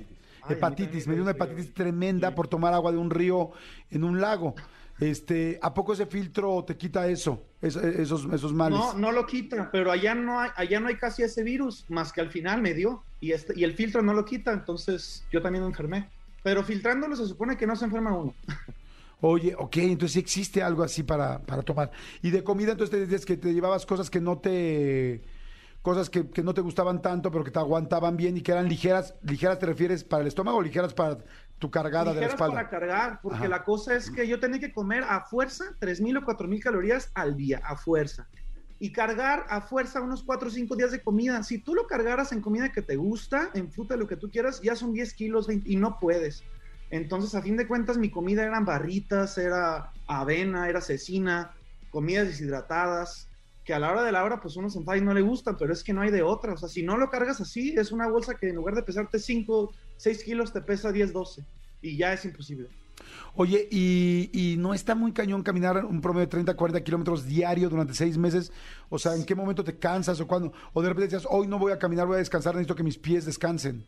Hepatitis, 0.48 1.06
me 1.06 1.14
dio 1.14 1.22
una 1.22 1.32
hepatitis 1.32 1.72
tremenda 1.74 2.34
por 2.34 2.48
tomar 2.48 2.74
agua 2.74 2.92
de 2.92 2.98
un 2.98 3.10
río 3.10 3.50
en 3.90 4.04
un 4.04 4.20
lago. 4.20 4.54
Este, 4.98 5.58
¿A 5.60 5.74
poco 5.74 5.92
ese 5.92 6.06
filtro 6.06 6.64
te 6.64 6.76
quita 6.76 7.06
eso, 7.06 7.44
es, 7.60 7.76
esos, 7.76 8.26
esos 8.32 8.52
males? 8.52 8.78
No, 8.78 8.94
no 8.94 9.12
lo 9.12 9.26
quita, 9.26 9.70
pero 9.70 9.92
allá 9.92 10.14
no 10.14 10.40
hay, 10.40 10.50
allá 10.56 10.80
no 10.80 10.88
hay 10.88 10.96
casi 10.96 11.22
ese 11.22 11.42
virus, 11.42 11.84
más 11.88 12.12
que 12.12 12.22
al 12.22 12.30
final 12.30 12.62
me 12.62 12.72
dio. 12.72 13.02
Y, 13.20 13.32
este, 13.32 13.52
y 13.58 13.64
el 13.64 13.74
filtro 13.74 14.02
no 14.02 14.14
lo 14.14 14.24
quita, 14.24 14.52
entonces 14.52 15.24
yo 15.30 15.42
también 15.42 15.64
me 15.64 15.70
enfermé. 15.70 16.08
Pero 16.42 16.62
filtrándolo 16.62 17.14
se 17.16 17.26
supone 17.26 17.56
que 17.56 17.66
no 17.66 17.76
se 17.76 17.84
enferma 17.84 18.16
uno. 18.16 18.34
Oye, 19.20 19.54
ok, 19.56 19.76
entonces 19.78 20.12
sí 20.12 20.18
existe 20.18 20.62
algo 20.62 20.82
así 20.82 21.02
para, 21.02 21.40
para 21.40 21.62
tomar. 21.62 21.90
Y 22.22 22.30
de 22.30 22.44
comida, 22.44 22.72
entonces 22.72 22.90
te 22.90 23.00
decías 23.00 23.24
que 23.24 23.36
te 23.36 23.52
llevabas 23.52 23.84
cosas 23.84 24.10
que 24.10 24.20
no 24.20 24.38
te 24.38 25.22
cosas 25.86 26.10
que, 26.10 26.28
que, 26.28 26.42
no 26.42 26.52
te 26.52 26.62
gustaban 26.62 27.00
tanto, 27.00 27.30
pero 27.30 27.44
que 27.44 27.52
te 27.52 27.60
aguantaban 27.60 28.16
bien 28.16 28.36
y 28.36 28.40
que 28.40 28.50
eran 28.50 28.68
ligeras. 28.68 29.14
¿Ligeras 29.22 29.60
te 29.60 29.66
refieres 29.66 30.02
para 30.02 30.22
el 30.22 30.26
estómago 30.26 30.58
o 30.58 30.62
ligeras 30.62 30.92
para 30.92 31.18
tu 31.60 31.70
cargada 31.70 32.06
ligeras 32.06 32.16
de 32.16 32.20
la 32.22 32.26
espalda? 32.26 32.54
para 32.56 32.68
cargar, 32.68 33.20
porque 33.22 33.38
Ajá. 33.38 33.48
la 33.48 33.62
cosa 33.62 33.94
es 33.94 34.10
que 34.10 34.26
yo 34.26 34.40
tenía 34.40 34.58
que 34.58 34.72
comer 34.72 35.04
a 35.04 35.20
fuerza 35.20 35.66
3.000 35.80 36.18
o 36.18 36.26
4.000 36.26 36.60
calorías 36.60 37.12
al 37.14 37.36
día, 37.36 37.60
a 37.64 37.76
fuerza. 37.76 38.26
Y 38.80 38.90
cargar 38.90 39.46
a 39.48 39.60
fuerza 39.60 40.00
unos 40.00 40.24
4 40.24 40.48
o 40.48 40.50
5 40.50 40.74
días 40.74 40.90
de 40.90 41.00
comida. 41.04 41.40
Si 41.44 41.58
tú 41.58 41.76
lo 41.76 41.86
cargaras 41.86 42.32
en 42.32 42.40
comida 42.40 42.72
que 42.72 42.82
te 42.82 42.96
gusta, 42.96 43.50
en 43.54 43.70
fruta, 43.70 43.94
lo 43.94 44.08
que 44.08 44.16
tú 44.16 44.28
quieras, 44.28 44.60
ya 44.62 44.74
son 44.74 44.92
10 44.92 45.14
kilos 45.14 45.46
20, 45.46 45.70
y 45.70 45.76
no 45.76 46.00
puedes. 46.00 46.42
Entonces, 46.90 47.32
a 47.36 47.42
fin 47.42 47.56
de 47.56 47.68
cuentas, 47.68 47.96
mi 47.96 48.10
comida 48.10 48.42
eran 48.42 48.64
barritas, 48.64 49.38
era 49.38 49.92
avena, 50.08 50.68
era 50.68 50.80
cecina, 50.80 51.52
comidas 51.90 52.26
deshidratadas, 52.26 53.28
que 53.66 53.74
a 53.74 53.80
la 53.80 53.90
hora 53.90 54.04
de 54.04 54.12
la 54.12 54.22
hora, 54.22 54.40
pues 54.40 54.56
uno 54.56 54.70
se 54.70 54.78
enfada 54.78 54.96
y 54.96 55.00
no 55.00 55.12
le 55.12 55.22
gustan, 55.22 55.56
pero 55.58 55.72
es 55.72 55.82
que 55.82 55.92
no 55.92 56.00
hay 56.00 56.12
de 56.12 56.22
otra. 56.22 56.54
O 56.54 56.56
sea, 56.56 56.68
si 56.68 56.84
no 56.84 56.96
lo 56.96 57.10
cargas 57.10 57.40
así, 57.40 57.74
es 57.76 57.90
una 57.90 58.08
bolsa 58.08 58.36
que 58.36 58.48
en 58.48 58.54
lugar 58.54 58.76
de 58.76 58.84
pesarte 58.84 59.18
5, 59.18 59.74
6 59.96 60.22
kilos, 60.22 60.52
te 60.52 60.62
pesa 60.62 60.92
10, 60.92 61.12
12. 61.12 61.44
Y 61.82 61.96
ya 61.96 62.12
es 62.12 62.24
imposible. 62.24 62.68
Oye, 63.34 63.66
y, 63.70 64.30
y, 64.32 64.56
no 64.56 64.72
está 64.72 64.94
muy 64.94 65.12
cañón 65.12 65.42
caminar 65.42 65.84
un 65.84 66.00
promedio 66.00 66.26
de 66.26 66.30
30, 66.30 66.54
40 66.54 66.84
kilómetros 66.84 67.26
diario 67.26 67.68
durante 67.68 67.92
seis 67.92 68.16
meses? 68.16 68.52
O 68.88 68.98
sea, 68.98 69.14
¿en 69.14 69.24
qué 69.24 69.34
momento 69.34 69.64
te 69.64 69.76
cansas 69.78 70.20
o 70.20 70.26
cuándo? 70.26 70.52
O 70.72 70.80
de 70.80 70.88
repente 70.88 71.10
decías, 71.10 71.28
hoy 71.28 71.48
no 71.48 71.58
voy 71.58 71.72
a 71.72 71.78
caminar, 71.78 72.06
voy 72.06 72.14
a 72.14 72.18
descansar, 72.18 72.54
necesito 72.54 72.76
que 72.76 72.84
mis 72.84 72.96
pies 72.96 73.26
descansen. 73.26 73.84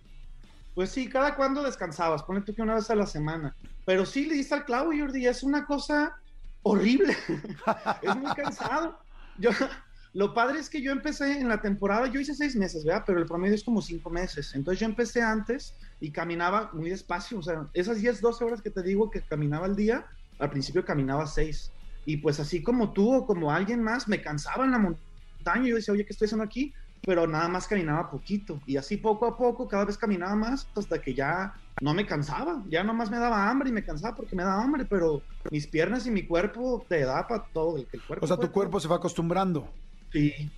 Pues 0.75 0.91
sí, 0.91 1.09
cada 1.09 1.37
cuando 1.37 1.63
descansabas, 1.63 2.23
ponle 2.25 2.43
tú 2.43 2.53
que 2.53 2.63
una 2.63 2.75
vez 2.75 2.91
a 2.91 2.97
la 2.97 3.07
semana. 3.07 3.57
Pero 3.87 4.05
sí 4.05 4.27
le 4.27 4.35
diste 4.35 4.55
al 4.55 4.65
clavo, 4.65 4.91
Jordi, 4.97 5.27
es 5.27 5.43
una 5.43 5.65
cosa 5.65 6.17
horrible. 6.63 7.17
es 8.03 8.17
muy 8.17 8.33
cansado. 8.35 8.99
Lo 10.15 10.35
padre 10.35 10.59
es 10.59 10.71
que 10.71 10.81
yo 10.81 10.91
empecé 10.91 11.39
en 11.39 11.49
la 11.49 11.61
temporada, 11.61 12.07
yo 12.07 12.19
hice 12.19 12.35
seis 12.35 12.57
meses, 12.57 12.85
¿verdad? 12.85 13.05
Pero 13.07 13.19
el 13.19 13.27
promedio 13.27 13.55
es 13.55 13.63
como 13.63 13.83
cinco 13.83 14.11
meses. 14.11 14.55
Entonces 14.55 14.81
yo 14.81 14.87
empecé 14.87 15.23
antes 15.23 15.77
y 16.01 16.11
caminaba 16.11 16.71
muy 16.73 16.91
despacio. 16.91 17.39
O 17.39 17.43
sea, 17.43 17.69
esas 17.75 18.01
10, 18.01 18.21
12 18.21 18.45
horas 18.45 18.63
que 18.63 18.71
te 18.71 18.83
digo 18.83 19.11
que 19.11 19.23
caminaba 19.23 19.67
al 19.67 19.77
día, 19.77 20.07
al 20.39 20.51
principio 20.51 20.85
caminaba 20.85 21.27
seis. 21.27 21.73
Y 22.07 22.17
pues 22.17 22.41
así 22.41 22.63
como 22.63 22.93
tú 22.93 23.15
o 23.15 23.27
como 23.27 23.53
alguien 23.53 23.83
más, 23.83 24.09
me 24.09 24.23
cansaba 24.23 24.65
en 24.65 24.71
la 24.71 24.79
montaña. 24.79 25.69
Yo 25.69 25.77
decía, 25.77 25.93
oye, 25.93 26.07
¿qué 26.07 26.13
estoy 26.13 26.27
haciendo 26.27 26.45
aquí? 26.45 26.73
Pero 27.05 27.27
nada 27.27 27.49
más 27.49 27.67
caminaba 27.67 28.11
poquito. 28.11 28.61
Y 28.67 28.77
así 28.77 28.97
poco 28.97 29.27
a 29.27 29.37
poco, 29.37 29.69
cada 29.69 29.85
vez 29.85 29.97
caminaba 29.97 30.35
más 30.35 30.69
hasta 30.77 31.01
que 31.01 31.15
ya 31.15 31.55
no 31.81 31.95
me 31.95 32.07
cansaba. 32.07 32.63
Ya 32.69 32.83
nomás 32.83 33.11
me 33.11 33.19
daba 33.19 33.49
hambre 33.49 33.71
y 33.71 33.73
me 33.73 33.85
cansaba 33.85 34.17
porque 34.17 34.37
me 34.37 34.43
daba 34.43 34.63
hambre. 34.63 34.85
Pero 34.85 35.23
mis 35.51 35.67
piernas 35.67 36.07
y 36.07 36.11
mi 36.11 36.25
cuerpo 36.27 36.85
te 36.89 37.05
da 37.05 37.27
para 37.27 37.45
todo. 37.45 37.77
El, 37.77 37.89
el 37.93 38.03
cuerpo 38.03 38.25
o 38.25 38.29
sea, 38.29 38.37
tu 38.37 38.51
cuerpo 38.51 38.81
se 38.81 38.89
va 38.89 38.97
acostumbrando. 38.97 39.69
Sí. 40.13 40.51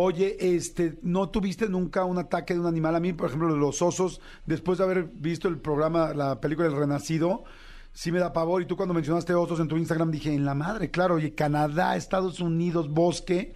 Oye, 0.00 0.36
este, 0.54 0.96
¿no 1.02 1.28
tuviste 1.28 1.68
nunca 1.68 2.04
un 2.04 2.18
ataque 2.18 2.54
de 2.54 2.60
un 2.60 2.66
animal? 2.66 2.94
A 2.94 3.00
mí, 3.00 3.12
por 3.12 3.26
ejemplo, 3.26 3.48
los 3.48 3.82
osos, 3.82 4.20
después 4.46 4.78
de 4.78 4.84
haber 4.84 5.04
visto 5.04 5.48
el 5.48 5.58
programa, 5.58 6.14
la 6.14 6.40
película 6.40 6.68
El 6.68 6.76
Renacido, 6.76 7.42
sí 7.92 8.12
me 8.12 8.20
da 8.20 8.32
pavor. 8.32 8.62
Y 8.62 8.66
tú 8.66 8.76
cuando 8.76 8.94
mencionaste 8.94 9.34
osos 9.34 9.58
en 9.58 9.66
tu 9.66 9.76
Instagram 9.76 10.12
dije, 10.12 10.32
en 10.32 10.44
la 10.44 10.54
madre, 10.54 10.92
claro, 10.92 11.16
oye, 11.16 11.34
Canadá, 11.34 11.96
Estados 11.96 12.38
Unidos, 12.38 12.88
bosque. 12.88 13.54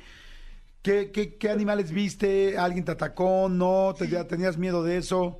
¿Qué, 0.82 1.12
qué, 1.12 1.36
qué 1.36 1.48
animales 1.48 1.92
viste? 1.92 2.58
¿Alguien 2.58 2.84
te 2.84 2.92
atacó? 2.92 3.48
¿No? 3.48 3.94
¿Te, 3.96 4.08
¿Tenías 4.24 4.58
miedo 4.58 4.82
de 4.82 4.96
eso? 4.96 5.38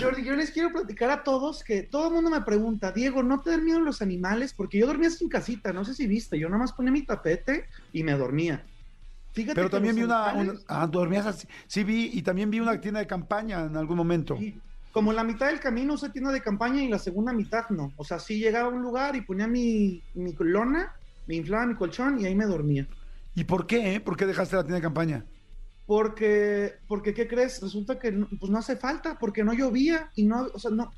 Jordi, 0.00 0.24
yo 0.24 0.34
les 0.36 0.50
quiero 0.52 0.70
platicar 0.72 1.10
a 1.10 1.22
todos 1.24 1.64
que 1.64 1.82
todo 1.82 2.06
el 2.08 2.14
mundo 2.14 2.30
me 2.30 2.40
pregunta, 2.42 2.92
Diego, 2.92 3.22
¿no 3.22 3.40
te 3.40 3.50
dan 3.50 3.64
miedo 3.64 3.80
los 3.80 4.00
animales? 4.00 4.54
Porque 4.54 4.78
yo 4.78 4.86
dormía 4.86 5.10
sin 5.10 5.28
casita, 5.28 5.72
no 5.72 5.84
sé 5.84 5.94
si 5.94 6.06
viste, 6.06 6.38
yo 6.38 6.48
nada 6.48 6.60
más 6.60 6.72
ponía 6.72 6.92
mi 6.92 7.04
tapete 7.04 7.66
y 7.92 8.02
me 8.02 8.12
dormía. 8.12 8.64
Fíjate 9.32 9.56
Pero 9.56 9.70
también 9.70 9.96
vi 9.96 10.02
una, 10.02 10.32
una, 10.34 10.54
Ah, 10.68 10.86
dormías 10.86 11.26
así. 11.26 11.46
Sí, 11.66 11.84
vi, 11.84 12.10
y 12.12 12.22
también 12.22 12.50
vi 12.50 12.60
una 12.60 12.80
tienda 12.80 13.00
de 13.00 13.06
campaña 13.06 13.64
en 13.64 13.76
algún 13.76 13.96
momento. 13.96 14.36
Sí, 14.36 14.56
como 14.92 15.12
la 15.12 15.22
mitad 15.22 15.48
del 15.48 15.60
camino 15.60 15.94
usé 15.94 16.10
tienda 16.10 16.32
de 16.32 16.40
campaña 16.40 16.82
y 16.82 16.88
la 16.88 16.98
segunda 16.98 17.32
mitad 17.32 17.68
no. 17.70 17.92
O 17.96 18.04
sea, 18.04 18.18
sí 18.18 18.38
llegaba 18.38 18.68
a 18.68 18.72
un 18.72 18.82
lugar 18.82 19.14
y 19.16 19.20
ponía 19.22 19.46
mi, 19.46 20.02
mi 20.14 20.34
lona, 20.38 20.92
me 21.26 21.36
inflaba 21.36 21.66
mi 21.66 21.74
colchón 21.74 22.20
y 22.20 22.26
ahí 22.26 22.34
me 22.34 22.46
dormía. 22.46 22.88
¿Y 23.34 23.44
por 23.44 23.66
qué? 23.66 23.94
Eh? 23.94 24.00
¿Por 24.00 24.16
qué 24.16 24.26
dejaste 24.26 24.56
la 24.56 24.62
tienda 24.62 24.76
de 24.76 24.82
campaña? 24.82 25.26
Porque, 25.86 26.74
porque 26.86 27.14
¿qué 27.14 27.26
crees? 27.26 27.60
Resulta 27.60 27.98
que 27.98 28.12
no, 28.12 28.28
pues 28.38 28.50
no 28.50 28.58
hace 28.58 28.76
falta, 28.76 29.18
porque 29.18 29.42
no 29.42 29.52
llovía 29.52 30.10
y 30.14 30.24
no, 30.24 30.46
o 30.52 30.58
sea, 30.58 30.70
no, 30.70 30.92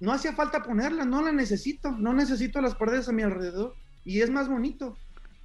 no 0.00 0.12
hacía 0.12 0.34
falta 0.34 0.62
ponerla, 0.62 1.04
no 1.04 1.22
la 1.22 1.32
necesito, 1.32 1.90
no 1.92 2.12
necesito 2.12 2.60
las 2.60 2.74
paredes 2.74 3.08
a 3.08 3.12
mi 3.12 3.22
alrededor 3.22 3.74
y 4.04 4.20
es 4.20 4.30
más 4.30 4.48
bonito. 4.48 4.98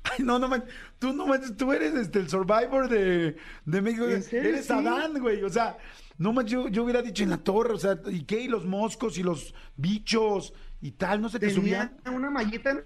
Ay, 0.03 0.23
no, 0.23 0.39
no 0.39 0.47
man, 0.47 0.63
tú 0.97 1.13
no 1.13 1.27
manches, 1.27 1.55
tú 1.55 1.71
eres 1.71 1.93
este, 1.93 2.19
el 2.19 2.29
survivor 2.29 2.89
de, 2.89 3.35
de 3.65 3.81
México. 3.81 4.05
Eres 4.05 4.65
sí? 4.65 4.73
Adán, 4.73 5.19
güey. 5.19 5.43
O 5.43 5.49
sea, 5.49 5.77
no 6.17 6.33
manches, 6.33 6.53
yo, 6.53 6.67
yo, 6.67 6.83
hubiera 6.83 7.01
dicho 7.01 7.23
en 7.23 7.29
la 7.29 7.37
torre, 7.37 7.73
o 7.73 7.77
sea, 7.77 7.99
¿y 8.07 8.23
qué? 8.23 8.41
Y 8.41 8.47
los 8.47 8.65
moscos 8.65 9.17
y 9.17 9.23
los 9.23 9.53
bichos 9.75 10.53
y 10.81 10.91
tal, 10.91 11.21
no 11.21 11.29
se 11.29 11.39
te 11.39 11.47
Tenía 11.47 11.93
subían. 12.03 12.15
una 12.15 12.29
mallita 12.29 12.73
la 12.73 12.83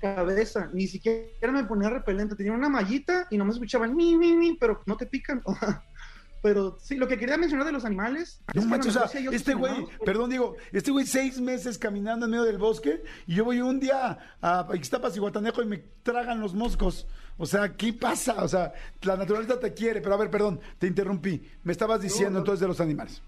cabeza, 0.00 0.70
ni 0.72 0.86
siquiera 0.86 1.52
me 1.52 1.64
ponía 1.64 1.90
repelente, 1.90 2.36
tenía 2.36 2.52
una 2.52 2.68
mallita 2.68 3.26
y 3.30 3.36
no 3.36 3.44
me 3.44 3.52
escuchaban 3.52 3.94
mi, 3.94 4.16
mi, 4.16 4.34
mi, 4.34 4.54
pero 4.54 4.82
no 4.86 4.96
te 4.96 5.06
pican. 5.06 5.42
Pero 6.42 6.78
sí, 6.80 6.96
lo 6.96 7.06
que 7.06 7.18
quería 7.18 7.36
mencionar 7.36 7.66
de 7.66 7.72
los 7.72 7.84
animales. 7.84 8.40
No 8.54 8.62
es 8.62 8.66
manches, 8.66 8.96
o 8.96 9.06
sea, 9.06 9.20
este 9.30 9.52
güey, 9.52 9.86
perdón, 10.04 10.30
digo, 10.30 10.56
este 10.72 10.90
güey 10.90 11.06
seis 11.06 11.38
meses 11.38 11.76
caminando 11.76 12.24
en 12.24 12.30
medio 12.30 12.44
del 12.44 12.56
bosque 12.56 13.02
y 13.26 13.34
yo 13.34 13.44
voy 13.44 13.60
un 13.60 13.78
día 13.78 14.18
a 14.40 14.66
Ixtapas 14.72 15.14
y 15.16 15.20
Guatanejo 15.20 15.62
y 15.62 15.66
me 15.66 15.84
tragan 16.02 16.40
los 16.40 16.54
moscos. 16.54 17.06
O 17.36 17.46
sea, 17.46 17.76
¿qué 17.76 17.92
pasa? 17.92 18.42
O 18.42 18.48
sea, 18.48 18.72
la 19.02 19.16
naturaleza 19.16 19.60
te 19.60 19.74
quiere, 19.74 20.00
pero 20.00 20.14
a 20.14 20.18
ver, 20.18 20.30
perdón, 20.30 20.60
te 20.78 20.86
interrumpí. 20.86 21.42
Me 21.62 21.72
estabas 21.72 22.00
diciendo 22.00 22.32
no. 22.32 22.38
entonces 22.38 22.60
de 22.60 22.68
los 22.68 22.80
animales. 22.80 23.22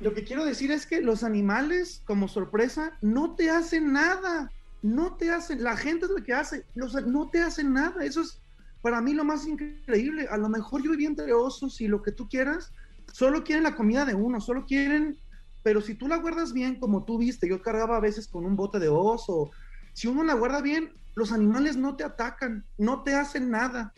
Lo 0.00 0.14
que 0.14 0.24
quiero 0.24 0.44
decir 0.44 0.70
es 0.70 0.86
que 0.86 1.00
los 1.00 1.24
animales, 1.24 2.02
como 2.04 2.28
sorpresa, 2.28 2.92
no 3.00 3.34
te 3.34 3.50
hacen 3.50 3.92
nada. 3.92 4.52
No 4.82 5.16
te 5.16 5.30
hacen, 5.30 5.62
la 5.62 5.76
gente 5.76 6.06
es 6.06 6.12
lo 6.12 6.22
que 6.22 6.32
hace, 6.32 6.64
los, 6.74 6.94
no 7.06 7.28
te 7.30 7.40
hacen 7.40 7.72
nada. 7.72 8.04
Eso 8.04 8.20
es 8.20 8.40
para 8.82 9.00
mí 9.00 9.12
lo 9.12 9.24
más 9.24 9.46
increíble. 9.46 10.28
A 10.30 10.36
lo 10.36 10.48
mejor 10.48 10.82
yo 10.82 10.90
viví 10.90 11.06
entre 11.06 11.32
osos 11.32 11.80
y 11.80 11.88
lo 11.88 12.02
que 12.02 12.12
tú 12.12 12.28
quieras, 12.28 12.72
solo 13.12 13.44
quieren 13.44 13.64
la 13.64 13.74
comida 13.74 14.04
de 14.04 14.14
uno, 14.14 14.40
solo 14.40 14.64
quieren, 14.66 15.18
pero 15.62 15.80
si 15.80 15.94
tú 15.94 16.08
la 16.08 16.16
guardas 16.16 16.52
bien, 16.52 16.78
como 16.78 17.04
tú 17.04 17.18
viste, 17.18 17.48
yo 17.48 17.60
cargaba 17.60 17.96
a 17.96 18.00
veces 18.00 18.28
con 18.28 18.44
un 18.44 18.56
bote 18.56 18.78
de 18.78 18.88
oso. 18.88 19.50
Si 19.92 20.06
uno 20.06 20.22
la 20.22 20.34
guarda 20.34 20.60
bien, 20.60 20.92
los 21.14 21.32
animales 21.32 21.76
no 21.76 21.96
te 21.96 22.04
atacan, 22.04 22.64
no 22.76 23.02
te 23.02 23.14
hacen 23.14 23.50
nada. 23.50 23.92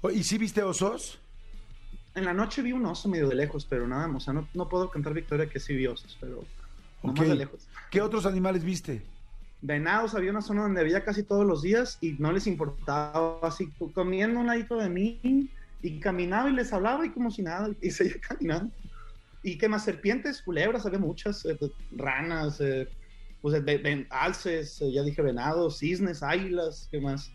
Oh, 0.00 0.10
¿Y 0.10 0.22
si 0.22 0.38
viste 0.38 0.62
osos? 0.62 1.18
En 2.14 2.24
la 2.24 2.32
noche 2.32 2.62
vi 2.62 2.72
un 2.72 2.86
oso 2.86 3.08
medio 3.08 3.28
de 3.28 3.34
lejos, 3.34 3.66
pero 3.68 3.88
nada. 3.88 4.08
O 4.14 4.20
sea, 4.20 4.32
no, 4.32 4.48
no 4.54 4.68
puedo 4.68 4.88
cantar 4.90 5.12
victoria 5.12 5.48
que 5.48 5.58
sí 5.58 5.74
vi 5.74 5.88
osos, 5.88 6.16
pero 6.20 6.44
más 7.02 7.14
de 7.18 7.34
lejos. 7.34 7.66
¿Qué 7.90 8.00
otros 8.00 8.24
animales 8.24 8.62
viste? 8.62 9.02
Venados, 9.64 10.14
había 10.14 10.30
una 10.30 10.42
zona 10.42 10.62
donde 10.62 10.80
había 10.82 11.02
casi 11.04 11.24
todos 11.24 11.46
los 11.46 11.62
días 11.62 11.96
y 12.00 12.14
no 12.18 12.32
les 12.32 12.46
importaba, 12.46 13.40
así 13.42 13.74
comiendo 13.94 14.40
un 14.40 14.46
ladito 14.46 14.76
de 14.76 14.90
mí 14.90 15.50
y 15.80 16.00
caminaba 16.00 16.50
y 16.50 16.52
les 16.54 16.72
hablaba 16.72 17.06
y 17.06 17.12
como 17.12 17.30
si 17.30 17.42
nada, 17.42 17.68
y 17.80 17.90
seguía 17.90 18.20
caminando. 18.28 18.74
¿Y 19.42 19.58
qué 19.58 19.68
más? 19.68 19.84
Serpientes, 19.84 20.42
culebras, 20.42 20.86
había 20.86 20.98
muchas, 20.98 21.44
eh, 21.46 21.58
ranas, 21.90 22.60
eh, 22.60 22.88
pues, 23.40 23.54
eh, 23.54 23.60
ven- 23.60 24.06
alces, 24.10 24.80
eh, 24.80 24.92
ya 24.92 25.02
dije 25.02 25.22
venados, 25.22 25.78
cisnes, 25.78 26.22
águilas, 26.22 26.88
¿qué 26.90 27.00
más? 27.00 27.30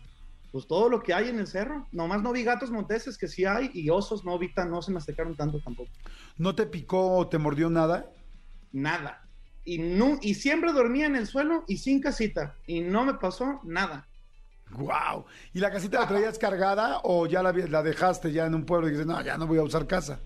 Pues 0.50 0.66
todo 0.66 0.88
lo 0.88 1.00
que 1.02 1.14
hay 1.14 1.28
en 1.28 1.38
el 1.38 1.46
cerro. 1.46 1.88
Nomás 1.92 2.22
no 2.22 2.32
vi 2.32 2.42
gatos 2.42 2.70
monteses, 2.72 3.16
que 3.16 3.28
sí 3.28 3.44
hay, 3.44 3.70
y 3.74 3.90
osos 3.90 4.24
no 4.24 4.36
vi 4.38 4.52
tan, 4.52 4.70
no 4.70 4.82
se 4.82 4.90
me 4.90 4.98
acercaron 4.98 5.36
tanto 5.36 5.60
tampoco. 5.60 5.92
¿No 6.36 6.54
te 6.56 6.66
picó 6.66 7.16
o 7.18 7.28
te 7.28 7.38
mordió 7.38 7.70
nada? 7.70 8.12
Nada. 8.72 9.29
Y, 9.64 9.78
no, 9.78 10.18
y 10.22 10.34
siempre 10.34 10.72
dormía 10.72 11.06
en 11.06 11.16
el 11.16 11.26
suelo 11.26 11.64
y 11.68 11.76
sin 11.76 12.00
casita. 12.00 12.54
Y 12.66 12.80
no 12.80 13.04
me 13.04 13.14
pasó 13.14 13.60
nada. 13.64 14.06
¡Wow! 14.70 15.26
¿Y 15.52 15.58
la 15.58 15.70
casita 15.70 16.00
la 16.00 16.08
traías 16.08 16.38
cargada 16.38 17.00
o 17.02 17.26
ya 17.26 17.42
la, 17.42 17.52
la 17.52 17.82
dejaste 17.82 18.32
ya 18.32 18.46
en 18.46 18.54
un 18.54 18.64
pueblo 18.64 18.88
y 18.88 18.92
dices, 18.92 19.06
no, 19.06 19.20
ya 19.22 19.36
no 19.36 19.46
voy 19.46 19.58
a 19.58 19.62
usar 19.62 19.86
casa? 19.86 20.20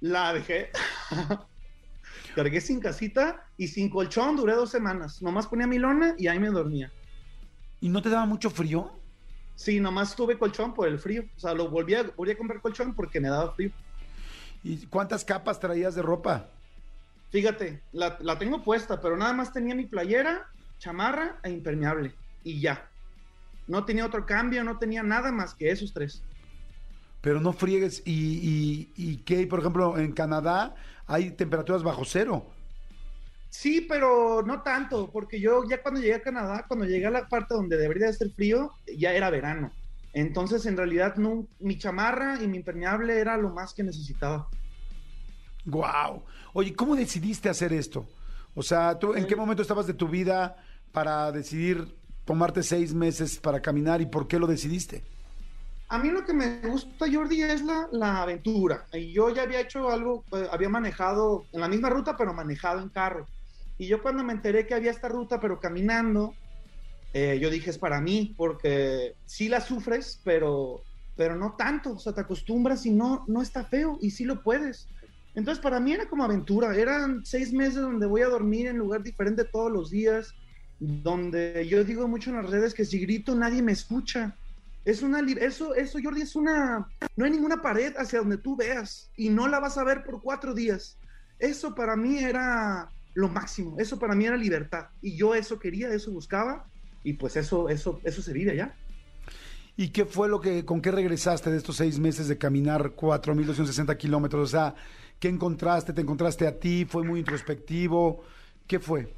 La 0.00 0.32
dejé. 0.32 0.70
Cargué 2.34 2.60
sin 2.60 2.80
casita 2.80 3.46
y 3.58 3.68
sin 3.68 3.90
colchón, 3.90 4.36
duré 4.36 4.54
dos 4.54 4.70
semanas. 4.70 5.20
Nomás 5.20 5.46
ponía 5.46 5.66
mi 5.66 5.78
lona 5.78 6.14
y 6.18 6.28
ahí 6.28 6.38
me 6.38 6.48
dormía. 6.48 6.90
¿Y 7.80 7.88
no 7.88 8.00
te 8.00 8.08
daba 8.08 8.24
mucho 8.24 8.48
frío? 8.48 8.90
Sí, 9.54 9.80
nomás 9.80 10.16
tuve 10.16 10.38
colchón 10.38 10.72
por 10.72 10.88
el 10.88 10.98
frío. 10.98 11.24
O 11.36 11.40
sea, 11.40 11.52
lo 11.52 11.68
volví 11.68 11.94
a, 11.94 12.04
volví 12.16 12.32
a 12.32 12.38
comprar 12.38 12.60
colchón 12.60 12.94
porque 12.94 13.20
me 13.20 13.28
daba 13.28 13.52
frío. 13.52 13.70
¿Y 14.64 14.86
cuántas 14.86 15.24
capas 15.24 15.60
traías 15.60 15.94
de 15.94 16.02
ropa? 16.02 16.48
Fíjate, 17.32 17.82
la, 17.92 18.18
la 18.20 18.38
tengo 18.38 18.62
puesta, 18.62 19.00
pero 19.00 19.16
nada 19.16 19.32
más 19.32 19.54
tenía 19.54 19.74
mi 19.74 19.86
playera, 19.86 20.46
chamarra 20.78 21.40
e 21.42 21.50
impermeable. 21.50 22.14
Y 22.44 22.60
ya. 22.60 22.86
No 23.66 23.86
tenía 23.86 24.04
otro 24.04 24.26
cambio, 24.26 24.62
no 24.62 24.78
tenía 24.78 25.02
nada 25.02 25.32
más 25.32 25.54
que 25.54 25.70
esos 25.70 25.94
tres. 25.94 26.22
Pero 27.22 27.40
no 27.40 27.54
friegues. 27.54 28.02
¿Y, 28.04 28.12
y, 28.12 28.92
y 28.96 29.16
qué? 29.18 29.46
Por 29.46 29.60
ejemplo, 29.60 29.96
en 29.96 30.12
Canadá 30.12 30.74
hay 31.06 31.30
temperaturas 31.30 31.82
bajo 31.82 32.04
cero. 32.04 32.46
Sí, 33.48 33.86
pero 33.88 34.42
no 34.42 34.60
tanto, 34.60 35.10
porque 35.10 35.40
yo 35.40 35.64
ya 35.68 35.82
cuando 35.82 36.00
llegué 36.00 36.14
a 36.14 36.22
Canadá, 36.22 36.66
cuando 36.68 36.84
llegué 36.84 37.06
a 37.06 37.10
la 37.10 37.28
parte 37.28 37.54
donde 37.54 37.78
debería 37.78 38.08
de 38.08 38.12
ser 38.12 38.30
frío, 38.30 38.72
ya 38.96 39.12
era 39.14 39.30
verano. 39.30 39.72
Entonces, 40.12 40.66
en 40.66 40.76
realidad, 40.76 41.16
no, 41.16 41.46
mi 41.60 41.78
chamarra 41.78 42.42
y 42.42 42.46
mi 42.46 42.58
impermeable 42.58 43.18
era 43.18 43.38
lo 43.38 43.48
más 43.50 43.72
que 43.72 43.82
necesitaba. 43.82 44.48
¡Wow! 45.64 46.22
Oye, 46.52 46.74
¿cómo 46.74 46.96
decidiste 46.96 47.48
hacer 47.48 47.72
esto? 47.72 48.06
O 48.54 48.62
sea, 48.62 48.98
¿tú 48.98 49.14
en 49.14 49.26
qué 49.26 49.36
momento 49.36 49.62
estabas 49.62 49.86
de 49.86 49.94
tu 49.94 50.08
vida 50.08 50.56
para 50.92 51.32
decidir 51.32 51.96
tomarte 52.24 52.62
seis 52.62 52.92
meses 52.94 53.38
para 53.38 53.60
caminar 53.60 54.00
y 54.00 54.06
por 54.06 54.28
qué 54.28 54.38
lo 54.38 54.46
decidiste? 54.46 55.02
A 55.88 55.98
mí 55.98 56.10
lo 56.10 56.24
que 56.24 56.32
me 56.32 56.60
gusta, 56.60 57.06
Jordi, 57.12 57.42
es 57.42 57.62
la, 57.62 57.86
la 57.92 58.22
aventura. 58.22 58.86
Y 58.92 59.12
yo 59.12 59.28
ya 59.28 59.42
había 59.42 59.60
hecho 59.60 59.90
algo, 59.90 60.24
eh, 60.32 60.48
había 60.50 60.68
manejado 60.68 61.44
en 61.52 61.60
la 61.60 61.68
misma 61.68 61.90
ruta, 61.90 62.16
pero 62.16 62.32
manejado 62.32 62.80
en 62.80 62.88
carro. 62.88 63.26
Y 63.78 63.86
yo 63.86 64.02
cuando 64.02 64.24
me 64.24 64.32
enteré 64.32 64.66
que 64.66 64.74
había 64.74 64.90
esta 64.90 65.08
ruta, 65.08 65.38
pero 65.38 65.60
caminando, 65.60 66.34
eh, 67.12 67.38
yo 67.40 67.50
dije, 67.50 67.70
es 67.70 67.78
para 67.78 68.00
mí, 68.00 68.34
porque 68.36 69.14
sí 69.26 69.48
la 69.48 69.60
sufres, 69.60 70.20
pero, 70.24 70.82
pero 71.14 71.36
no 71.36 71.56
tanto. 71.56 71.92
O 71.92 71.98
sea, 71.98 72.14
te 72.14 72.22
acostumbras 72.22 72.86
y 72.86 72.90
no, 72.90 73.24
no 73.28 73.42
está 73.42 73.64
feo 73.64 73.98
y 74.00 74.12
sí 74.12 74.24
lo 74.24 74.42
puedes. 74.42 74.88
Entonces, 75.34 75.62
para 75.62 75.80
mí 75.80 75.92
era 75.92 76.08
como 76.08 76.24
aventura. 76.24 76.74
Eran 76.76 77.24
seis 77.24 77.52
meses 77.52 77.76
donde 77.76 78.06
voy 78.06 78.22
a 78.22 78.28
dormir 78.28 78.66
en 78.66 78.78
lugar 78.78 79.02
diferente 79.02 79.44
todos 79.44 79.72
los 79.72 79.90
días, 79.90 80.34
donde 80.78 81.66
yo 81.68 81.84
digo 81.84 82.06
mucho 82.08 82.30
en 82.30 82.36
las 82.36 82.50
redes 82.50 82.74
que 82.74 82.84
si 82.84 82.98
grito 82.98 83.34
nadie 83.34 83.62
me 83.62 83.72
escucha. 83.72 84.36
Es 84.84 85.02
una, 85.02 85.20
eso, 85.40 85.74
eso, 85.74 85.98
Jordi, 86.02 86.22
es 86.22 86.34
una, 86.34 86.88
no 87.16 87.24
hay 87.24 87.30
ninguna 87.30 87.62
pared 87.62 87.94
hacia 87.96 88.18
donde 88.18 88.38
tú 88.38 88.56
veas 88.56 89.10
y 89.16 89.28
no 89.28 89.46
la 89.46 89.60
vas 89.60 89.78
a 89.78 89.84
ver 89.84 90.02
por 90.02 90.20
cuatro 90.20 90.54
días. 90.54 90.98
Eso 91.38 91.74
para 91.74 91.94
mí 91.94 92.18
era 92.18 92.90
lo 93.14 93.28
máximo, 93.28 93.76
eso 93.78 93.98
para 93.98 94.14
mí 94.14 94.24
era 94.26 94.36
libertad 94.36 94.86
y 95.00 95.16
yo 95.16 95.34
eso 95.34 95.58
quería, 95.58 95.92
eso 95.92 96.10
buscaba 96.10 96.66
y 97.04 97.12
pues 97.12 97.36
eso, 97.36 97.68
eso, 97.68 98.00
eso 98.02 98.22
se 98.22 98.32
vive 98.32 98.52
allá. 98.52 98.74
¿Y 99.76 99.88
qué 99.88 100.04
fue 100.04 100.28
lo 100.28 100.40
que, 100.40 100.64
con 100.64 100.82
qué 100.82 100.90
regresaste 100.90 101.50
de 101.50 101.56
estos 101.56 101.76
seis 101.76 101.98
meses 101.98 102.28
de 102.28 102.36
caminar 102.36 102.94
4.260 102.94 103.96
kilómetros? 103.96 104.48
O 104.48 104.50
sea, 104.50 104.74
¿qué 105.22 105.28
encontraste? 105.28 105.92
¿Te 105.92 106.00
encontraste 106.00 106.48
a 106.48 106.58
ti? 106.58 106.84
¿Fue 106.84 107.04
muy 107.04 107.20
introspectivo? 107.20 108.24
¿Qué 108.66 108.80
fue? 108.80 109.14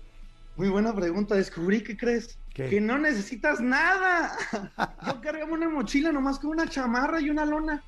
Muy 0.54 0.68
buena 0.68 0.94
pregunta, 0.94 1.34
descubrí, 1.34 1.82
¿qué 1.82 1.96
crees? 1.96 2.38
¿Qué? 2.52 2.68
Que 2.68 2.78
no 2.78 2.98
necesitas 2.98 3.58
nada. 3.58 4.36
Yo 5.06 5.22
cargaba 5.22 5.50
una 5.50 5.70
mochila 5.70 6.12
nomás 6.12 6.38
con 6.38 6.50
una 6.50 6.68
chamarra 6.68 7.22
y 7.22 7.30
una 7.30 7.46
lona. 7.46 7.82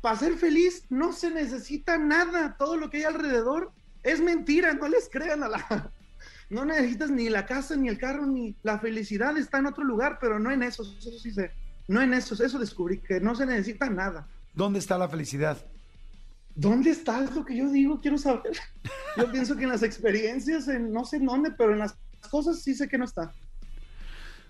Para 0.00 0.16
ser 0.16 0.36
feliz 0.36 0.84
no 0.90 1.12
se 1.12 1.28
necesita 1.32 1.98
nada. 1.98 2.56
Todo 2.56 2.76
lo 2.76 2.88
que 2.88 2.98
hay 2.98 3.02
alrededor 3.02 3.72
es 4.04 4.20
mentira, 4.20 4.72
no 4.74 4.86
les 4.86 5.08
crean 5.10 5.42
a 5.42 5.48
la... 5.48 5.90
No 6.48 6.64
necesitas 6.64 7.10
ni 7.10 7.28
la 7.28 7.44
casa, 7.44 7.74
ni 7.74 7.88
el 7.88 7.98
carro, 7.98 8.24
ni 8.24 8.54
la 8.62 8.78
felicidad 8.78 9.36
está 9.36 9.58
en 9.58 9.66
otro 9.66 9.82
lugar, 9.82 10.18
pero 10.20 10.38
no 10.38 10.52
en 10.52 10.62
eso, 10.62 10.84
eso 10.84 11.18
sí 11.18 11.32
sé. 11.32 11.50
No 11.88 12.00
en 12.00 12.14
eso, 12.14 12.40
eso 12.40 12.60
descubrí, 12.60 12.98
que 12.98 13.18
no 13.18 13.34
se 13.34 13.44
necesita 13.44 13.90
nada. 13.90 14.28
¿Dónde 14.54 14.78
está 14.78 14.96
la 14.96 15.08
felicidad? 15.08 15.66
¿Dónde 16.56 16.90
está? 16.90 17.22
Es 17.22 17.34
lo 17.34 17.44
que 17.44 17.54
yo 17.56 17.68
digo, 17.70 18.00
quiero 18.00 18.16
saber. 18.18 18.52
Yo 19.16 19.30
pienso 19.30 19.56
que 19.56 19.64
en 19.64 19.68
las 19.68 19.82
experiencias, 19.82 20.66
en 20.68 20.90
no 20.92 21.04
sé 21.04 21.18
en 21.18 21.26
dónde, 21.26 21.50
pero 21.52 21.72
en 21.72 21.78
las 21.80 21.94
cosas 22.30 22.60
sí 22.62 22.74
sé 22.74 22.88
que 22.88 22.96
no 22.98 23.04
está. 23.04 23.30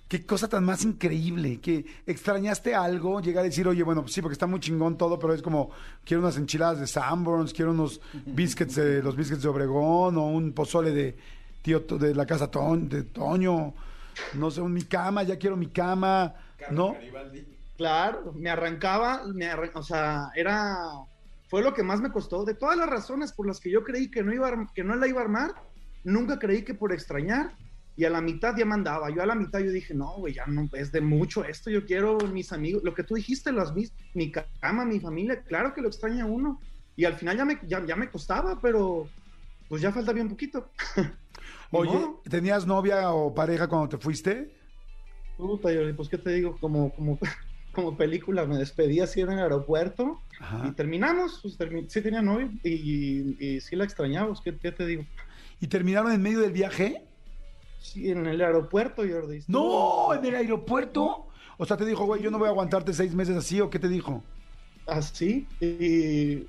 Qué 0.09 0.25
cosa 0.25 0.47
tan 0.49 0.63
más 0.65 0.85
increíble, 0.85 1.61
que 1.61 1.85
extrañaste 2.07 2.77
algo, 2.77 3.21
llegar 3.21 3.41
a 3.41 3.45
decir, 3.49 3.67
oye, 3.67 3.83
bueno, 3.83 4.03
pues 4.03 4.15
sí, 4.15 4.23
porque 4.23 4.35
está 4.35 4.47
muy 4.47 4.61
chingón 4.61 4.97
todo, 4.97 5.19
pero 5.19 5.35
es 5.35 5.43
como, 5.43 5.71
quiero 6.05 6.21
unas 6.23 6.37
enchiladas 6.37 6.79
de 6.79 6.87
Sanborns, 6.87 7.53
quiero 7.53 7.73
unos 7.73 8.01
biscuits 8.25 8.77
de 8.77 9.03
los 9.03 9.17
biscuits 9.17 9.43
de 9.43 9.49
Obregón, 9.49 10.17
o 10.17 10.27
un 10.29 10.53
pozole 10.53 10.93
de 10.93 11.17
tío 11.61 11.81
de 11.81 12.15
la 12.15 12.25
casa 12.25 12.49
Ton- 12.49 12.89
de 12.89 13.03
Toño, 13.03 13.75
no 14.35 14.51
sé, 14.53 14.61
un, 14.61 14.73
mi 14.73 14.83
cama, 14.85 15.25
ya 15.25 15.37
quiero 15.41 15.57
mi 15.57 15.67
cama, 15.71 16.33
¿no? 16.71 16.95
Claro, 17.77 18.33
me 18.33 18.49
arrancaba, 18.49 19.25
me 19.35 19.47
arran- 19.51 19.73
o 19.75 19.83
sea, 19.83 20.31
era, 20.37 20.77
fue 21.49 21.63
lo 21.63 21.75
que 21.75 21.83
más 21.83 22.01
me 22.01 22.11
costó. 22.11 22.45
De 22.45 22.55
todas 22.55 22.77
las 22.77 22.89
razones 22.89 23.33
por 23.33 23.47
las 23.47 23.61
que 23.61 23.71
yo 23.71 23.85
creí 23.85 24.11
que 24.11 24.23
no, 24.23 24.33
iba 24.33 24.49
a 24.49 24.73
que 24.75 24.85
no 24.85 24.97
la 24.97 25.07
iba 25.07 25.21
a 25.21 25.25
armar, 25.25 25.55
nunca 26.05 26.39
creí 26.39 26.63
que 26.63 26.75
por 26.75 26.93
extrañar, 26.93 27.57
y 27.97 28.05
a 28.05 28.11
la 28.11 28.21
mitad 28.21 28.55
ya 28.57 28.67
mandaba. 28.67 29.11
Yo 29.11 29.23
a 29.23 29.27
la 29.27 29.35
mitad 29.35 29.59
yo 29.61 29.71
dije, 29.71 29.95
no, 29.95 30.19
güey, 30.19 30.35
ya 30.35 30.47
no, 30.47 30.69
es 30.75 30.93
de 30.93 31.01
mucho 31.01 31.45
esto, 31.45 31.71
yo 31.71 31.87
quiero 31.87 32.19
mis 32.19 32.53
amigos, 32.53 32.83
lo 32.85 32.95
que 32.95 33.03
tú 33.03 33.15
dijiste, 33.15 33.53
las, 33.53 33.75
mis, 33.75 33.93
mi 34.15 34.31
cama, 34.31 34.85
mi 34.85 35.01
familia, 35.01 35.43
claro 35.43 35.73
que 35.73 35.81
lo 35.81 35.89
extraña 35.89 36.27
uno. 36.27 36.61
Y 36.95 37.05
al 37.05 37.15
final 37.15 37.37
ya 37.37 37.45
me, 37.45 37.59
ya, 37.67 37.85
ya 37.85 37.97
me 37.97 38.11
costaba, 38.11 38.61
pero 38.61 39.09
pues 39.69 39.83
ya 39.83 39.93
falta 39.93 40.13
bien 40.13 40.29
poquito. 40.29 40.71
Oye, 41.71 41.91
modo. 41.91 42.23
¿tenías 42.29 42.67
novia 42.67 43.11
o 43.13 43.35
pareja 43.35 43.67
cuando 43.69 43.89
te 43.89 43.99
fuiste? 43.99 44.55
Puta, 45.37 45.69
pues 45.97 46.09
qué 46.09 46.19
te 46.19 46.31
digo, 46.33 46.57
como, 46.59 46.95
como, 46.95 47.19
como 47.77 47.97
película, 47.97 48.45
me 48.47 48.57
despedí 48.59 48.99
así 48.99 49.21
en 49.21 49.31
el 49.31 49.39
aeropuerto. 49.39 50.21
Y 50.33 50.43
Ajá. 50.43 50.73
terminamos, 50.75 51.39
pues 51.43 51.57
termi- 51.57 51.89
sí 51.89 52.01
tenía 52.03 52.23
novio 52.23 52.51
y, 52.65 53.37
y 53.39 53.61
sí 53.61 53.77
la 53.77 53.85
extrañamos, 53.85 54.41
¿qué, 54.41 54.57
qué 54.59 54.73
te 54.73 54.85
digo? 54.85 55.05
¿Y 55.61 55.69
terminaron 55.69 56.11
en 56.11 56.21
medio 56.21 56.41
del 56.41 56.51
viaje? 56.53 57.05
Sí, 57.81 58.11
en 58.11 58.27
el 58.27 58.41
aeropuerto, 58.41 59.03
Jordi. 59.09 59.45
No, 59.47 60.13
en 60.13 60.25
el 60.25 60.35
aeropuerto. 60.35 61.29
O 61.57 61.65
sea, 61.65 61.77
te 61.77 61.87
dijo, 61.87 62.05
güey, 62.05 62.21
yo 62.21 62.31
no 62.33 62.39
voy 62.39 62.49
a 62.49 62.51
aguantarte 62.51 62.93
seis 62.93 63.15
meses 63.15 63.37
así, 63.37 63.61
¿o 63.61 63.71
qué 63.71 63.79
te 63.79 63.89
dijo? 63.89 64.25
Así. 64.87 65.47
Y 65.61 66.47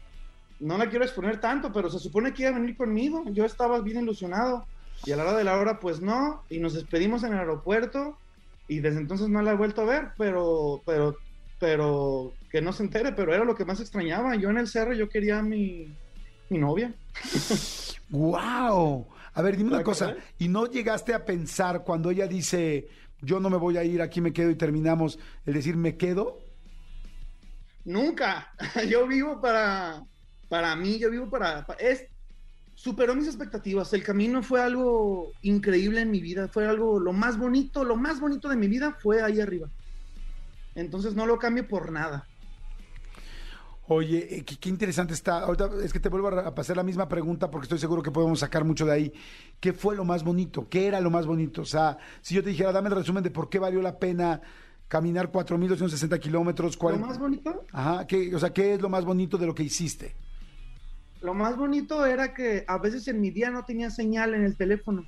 no 0.59 0.77
la 0.77 0.89
quiero 0.89 1.05
exponer 1.05 1.39
tanto, 1.39 1.71
pero 1.71 1.89
se 1.89 1.99
supone 1.99 2.33
que 2.33 2.41
iba 2.43 2.51
a 2.51 2.59
venir 2.59 2.75
conmigo. 2.75 3.23
Yo 3.31 3.45
estaba 3.45 3.79
bien 3.81 4.01
ilusionado. 4.03 4.65
Y 5.05 5.11
a 5.11 5.15
la 5.15 5.23
hora 5.23 5.37
de 5.37 5.43
la 5.43 5.57
hora, 5.57 5.79
pues 5.79 6.01
no. 6.01 6.43
Y 6.49 6.59
nos 6.59 6.73
despedimos 6.73 7.23
en 7.23 7.33
el 7.33 7.39
aeropuerto. 7.39 8.17
Y 8.67 8.79
desde 8.79 8.99
entonces 8.99 9.29
no 9.29 9.41
la 9.41 9.51
he 9.51 9.55
vuelto 9.55 9.81
a 9.81 9.85
ver, 9.85 10.09
pero, 10.17 10.81
pero, 10.85 11.15
pero 11.59 12.33
que 12.51 12.61
no 12.61 12.73
se 12.73 12.83
entere. 12.83 13.13
Pero 13.13 13.33
era 13.33 13.45
lo 13.45 13.55
que 13.55 13.65
más 13.65 13.79
extrañaba. 13.79 14.35
Yo 14.35 14.49
en 14.49 14.57
el 14.57 14.67
cerro, 14.67 14.93
yo 14.93 15.09
quería 15.09 15.39
a 15.39 15.43
mi, 15.43 15.97
mi 16.49 16.57
novia. 16.57 16.93
¡Wow! 18.09 19.07
A 19.33 19.41
ver, 19.41 19.57
dime 19.57 19.69
una 19.69 19.79
¿Te 19.79 19.83
cosa. 19.83 20.15
¿Y 20.37 20.47
no 20.47 20.65
llegaste 20.65 21.13
a 21.13 21.25
pensar 21.25 21.83
cuando 21.83 22.09
ella 22.11 22.27
dice, 22.27 22.87
yo 23.21 23.39
no 23.39 23.49
me 23.49 23.57
voy 23.57 23.77
a 23.77 23.83
ir, 23.83 24.01
aquí 24.01 24.21
me 24.21 24.33
quedo 24.33 24.49
y 24.49 24.55
terminamos, 24.55 25.19
el 25.45 25.53
decir, 25.53 25.75
me 25.77 25.97
quedo? 25.97 26.39
Nunca. 27.85 28.53
Yo 28.89 29.07
vivo 29.07 29.39
para, 29.41 30.03
para 30.49 30.75
mí, 30.75 30.99
yo 30.99 31.09
vivo 31.09 31.29
para, 31.29 31.65
pa- 31.65 31.75
es, 31.75 32.05
superó 32.77 33.15
mis 33.15 33.25
expectativas. 33.25 33.91
El 33.93 34.03
camino 34.03 34.43
fue 34.43 34.61
algo 34.61 35.31
increíble 35.41 36.01
en 36.01 36.11
mi 36.11 36.21
vida, 36.21 36.47
fue 36.47 36.67
algo, 36.67 36.99
lo 36.99 37.11
más 37.11 37.37
bonito, 37.37 37.83
lo 37.83 37.95
más 37.95 38.19
bonito 38.19 38.47
de 38.47 38.55
mi 38.55 38.67
vida 38.67 38.95
fue 39.01 39.23
ahí 39.23 39.41
arriba. 39.41 39.67
Entonces 40.75 41.15
no 41.15 41.25
lo 41.25 41.39
cambio 41.39 41.67
por 41.67 41.91
nada. 41.91 42.27
Oye, 43.87 44.37
eh, 44.37 44.43
qué, 44.45 44.57
qué 44.57 44.69
interesante 44.69 45.15
está. 45.15 45.39
Ahorita 45.39 45.71
es 45.83 45.91
que 45.91 45.99
te 45.99 46.09
vuelvo 46.09 46.27
a, 46.27 46.53
pasar 46.53 46.77
la 46.77 46.83
misma 46.83 47.09
pregunta 47.09 47.49
porque 47.49 47.65
estoy 47.65 47.79
seguro 47.79 48.03
que 48.03 48.11
podemos 48.11 48.39
sacar 48.39 48.63
mucho 48.63 48.85
de 48.85 48.91
ahí. 48.91 49.13
¿Qué 49.59 49.73
fue 49.73 49.95
lo 49.95 50.05
más 50.05 50.23
bonito? 50.23 50.69
¿Qué 50.69 50.85
era 50.85 51.01
lo 51.01 51.09
más 51.09 51.25
bonito? 51.25 51.63
O 51.63 51.65
sea, 51.65 51.97
si 52.21 52.35
yo 52.35 52.43
te 52.43 52.49
dijera, 52.49 52.71
dame 52.71 52.89
el 52.89 52.95
resumen 52.95 53.23
de 53.23 53.31
por 53.31 53.49
qué 53.49 53.57
valió 53.57 53.81
la 53.81 53.97
pena 53.97 54.39
caminar 54.87 55.31
4.260 55.31 56.19
kilómetros. 56.19 56.75
Lo 56.75 56.79
40... 56.79 57.07
más 57.07 57.17
bonito, 57.17 57.65
Ajá, 57.71 58.05
¿qué, 58.05 58.35
o 58.35 58.39
sea, 58.39 58.51
¿qué 58.51 58.75
es 58.75 58.81
lo 58.81 58.89
más 58.89 59.03
bonito 59.03 59.39
de 59.39 59.47
lo 59.47 59.55
que 59.55 59.63
hiciste? 59.63 60.15
Lo 61.21 61.33
más 61.33 61.57
bonito 61.57 62.05
era 62.05 62.33
que 62.33 62.63
a 62.67 62.77
veces 62.77 63.07
en 63.07 63.21
mi 63.21 63.31
día 63.31 63.49
no 63.49 63.65
tenía 63.65 63.89
señal 63.89 64.33
en 64.33 64.43
el 64.43 64.55
teléfono. 64.55 65.05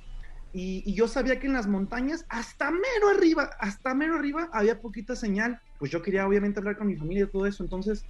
Y, 0.52 0.92
yo 0.94 1.06
sabía 1.06 1.38
que 1.38 1.46
en 1.46 1.52
las 1.52 1.68
montañas, 1.68 2.24
hasta 2.28 2.70
mero 2.70 3.08
arriba, 3.14 3.50
hasta 3.60 3.94
mero 3.94 4.16
arriba, 4.16 4.48
había 4.52 4.80
poquita 4.80 5.14
señal. 5.14 5.60
Pues 5.78 5.90
yo 5.90 6.02
quería 6.02 6.26
obviamente 6.26 6.58
hablar 6.58 6.76
con 6.76 6.88
mi 6.88 6.96
familia 6.96 7.24
y 7.24 7.30
todo 7.30 7.46
eso. 7.46 7.62
Entonces, 7.62 8.04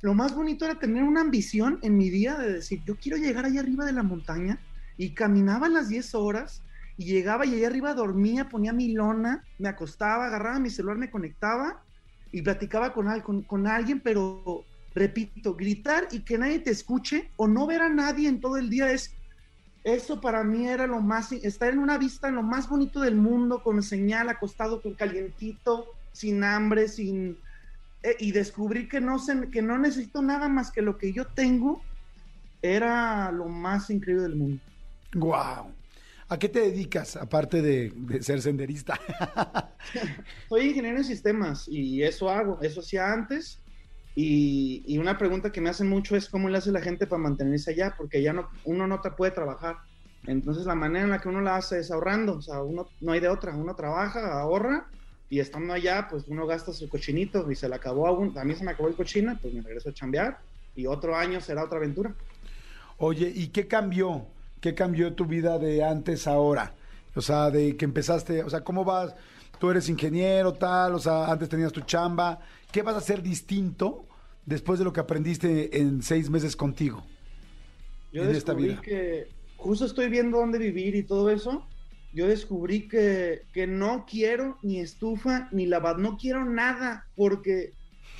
lo 0.00 0.14
más 0.14 0.34
bonito 0.34 0.64
era 0.64 0.78
tener 0.78 1.02
una 1.02 1.20
ambición 1.20 1.78
en 1.82 1.98
mi 1.98 2.08
día 2.08 2.36
de 2.36 2.54
decir, 2.54 2.82
yo 2.86 2.96
quiero 2.96 3.18
llegar 3.18 3.44
allá 3.44 3.60
arriba 3.60 3.84
de 3.84 3.92
la 3.92 4.02
montaña. 4.02 4.58
Y 4.96 5.14
caminaba 5.14 5.68
las 5.68 5.88
10 5.88 6.14
horas 6.14 6.62
y 6.96 7.04
llegaba 7.04 7.44
y 7.44 7.54
allá 7.54 7.66
arriba 7.66 7.94
dormía, 7.94 8.48
ponía 8.48 8.72
mi 8.72 8.92
lona, 8.92 9.44
me 9.58 9.68
acostaba, 9.68 10.26
agarraba 10.26 10.58
mi 10.58 10.70
celular, 10.70 10.96
me 10.96 11.10
conectaba 11.10 11.82
y 12.30 12.42
platicaba 12.42 12.92
con, 12.92 13.20
con, 13.20 13.42
con 13.42 13.66
alguien, 13.66 14.00
pero 14.00 14.64
repito, 14.94 15.54
gritar 15.54 16.08
y 16.10 16.20
que 16.20 16.38
nadie 16.38 16.58
te 16.58 16.70
escuche 16.70 17.30
o 17.36 17.48
no 17.48 17.66
ver 17.66 17.82
a 17.82 17.88
nadie 17.88 18.28
en 18.28 18.40
todo 18.40 18.56
el 18.56 18.70
día 18.70 18.92
es 18.92 19.14
eso 19.84 20.20
para 20.20 20.44
mí 20.44 20.68
era 20.68 20.86
lo 20.86 21.00
más, 21.00 21.32
estar 21.32 21.72
en 21.72 21.80
una 21.80 21.98
vista 21.98 22.28
en 22.28 22.36
lo 22.36 22.42
más 22.42 22.68
bonito 22.68 23.00
del 23.00 23.16
mundo, 23.16 23.62
con 23.62 23.82
señal, 23.82 24.28
acostado, 24.28 24.80
con 24.80 24.94
calientito, 24.94 25.86
sin 26.12 26.44
hambre, 26.44 26.88
sin... 26.88 27.36
eh, 28.02 28.16
y 28.20 28.30
descubrir 28.30 28.88
que 28.88 29.00
no, 29.00 29.18
se, 29.18 29.50
que 29.50 29.60
no 29.60 29.78
necesito 29.78 30.22
nada 30.22 30.48
más 30.48 30.70
que 30.70 30.82
lo 30.82 30.98
que 30.98 31.12
yo 31.12 31.26
tengo, 31.26 31.82
era 32.60 33.32
lo 33.32 33.46
más 33.46 33.90
increíble 33.90 34.22
del 34.22 34.36
mundo. 34.36 34.62
¡Wow! 35.14 35.72
¿A 36.28 36.38
qué 36.38 36.48
te 36.48 36.60
dedicas, 36.60 37.16
aparte 37.16 37.60
de, 37.60 37.92
de 37.94 38.22
ser 38.22 38.40
senderista? 38.40 38.98
Soy 40.48 40.68
ingeniero 40.68 40.98
en 40.98 41.04
sistemas 41.04 41.66
y 41.68 42.02
eso 42.02 42.30
hago, 42.30 42.60
eso 42.62 42.80
hacía 42.80 43.12
antes. 43.12 43.58
Y, 44.14 44.98
una 44.98 45.16
pregunta 45.16 45.50
que 45.50 45.60
me 45.60 45.70
hacen 45.70 45.88
mucho 45.88 46.16
es 46.16 46.28
cómo 46.28 46.48
le 46.48 46.58
hace 46.58 46.70
la 46.70 46.80
gente 46.80 47.06
para 47.06 47.22
mantenerse 47.22 47.70
allá, 47.70 47.94
porque 47.96 48.22
ya 48.22 48.32
no, 48.32 48.48
uno 48.64 48.86
no 48.86 49.00
te 49.00 49.10
puede 49.10 49.32
trabajar. 49.32 49.76
Entonces 50.26 50.66
la 50.66 50.74
manera 50.74 51.04
en 51.04 51.10
la 51.10 51.20
que 51.20 51.28
uno 51.28 51.40
la 51.40 51.56
hace 51.56 51.80
es 51.80 51.90
ahorrando, 51.90 52.36
o 52.36 52.42
sea, 52.42 52.62
uno 52.62 52.88
no 53.00 53.12
hay 53.12 53.20
de 53.20 53.28
otra, 53.28 53.56
uno 53.56 53.74
trabaja, 53.74 54.40
ahorra 54.40 54.86
y 55.28 55.40
estando 55.40 55.72
allá, 55.72 56.06
pues 56.08 56.24
uno 56.28 56.46
gasta 56.46 56.72
su 56.72 56.88
cochinito 56.88 57.50
y 57.50 57.56
se 57.56 57.68
le 57.68 57.74
acabó, 57.74 58.06
a, 58.06 58.40
a 58.40 58.44
mí 58.44 58.54
se 58.54 58.64
me 58.64 58.70
acabó 58.70 58.88
el 58.88 58.94
cochino, 58.94 59.36
pues 59.40 59.52
me 59.54 59.62
regreso 59.62 59.88
a 59.88 59.94
chambear 59.94 60.38
y 60.76 60.86
otro 60.86 61.16
año 61.16 61.40
será 61.40 61.64
otra 61.64 61.78
aventura. 61.78 62.14
Oye, 62.98 63.32
¿y 63.34 63.48
qué 63.48 63.66
cambió? 63.66 64.26
¿Qué 64.60 64.74
cambió 64.74 65.14
tu 65.14 65.26
vida 65.26 65.58
de 65.58 65.82
antes 65.82 66.28
a 66.28 66.32
ahora? 66.32 66.74
O 67.14 67.20
sea, 67.20 67.50
de 67.50 67.76
que 67.76 67.84
empezaste, 67.84 68.44
o 68.44 68.50
sea, 68.50 68.62
¿cómo 68.62 68.84
vas? 68.84 69.14
Tú 69.58 69.70
eres 69.70 69.88
ingeniero, 69.88 70.52
tal, 70.52 70.94
o 70.94 70.98
sea, 70.98 71.30
antes 71.30 71.48
tenías 71.48 71.72
tu 71.72 71.80
chamba. 71.80 72.40
¿Qué 72.72 72.82
vas 72.82 72.94
a 72.94 72.98
hacer 72.98 73.22
distinto 73.22 74.06
después 74.46 74.78
de 74.78 74.84
lo 74.84 74.92
que 74.92 75.00
aprendiste 75.00 75.78
en 75.80 76.02
seis 76.02 76.30
meses 76.30 76.56
contigo? 76.56 77.04
Yo 78.12 78.24
en 78.24 78.30
esta 78.30 78.52
descubrí 78.54 78.68
vida? 78.70 78.82
que 78.82 79.28
justo 79.56 79.84
estoy 79.84 80.08
viendo 80.08 80.38
dónde 80.38 80.58
vivir 80.58 80.94
y 80.94 81.02
todo 81.02 81.30
eso. 81.30 81.66
Yo 82.14 82.26
descubrí 82.26 82.88
que, 82.88 83.42
que 83.52 83.66
no 83.66 84.04
quiero 84.06 84.58
ni 84.62 84.80
estufa 84.80 85.48
ni 85.52 85.66
lavado, 85.66 85.98
no 85.98 86.18
quiero 86.18 86.44
nada 86.44 87.06
porque 87.16 87.72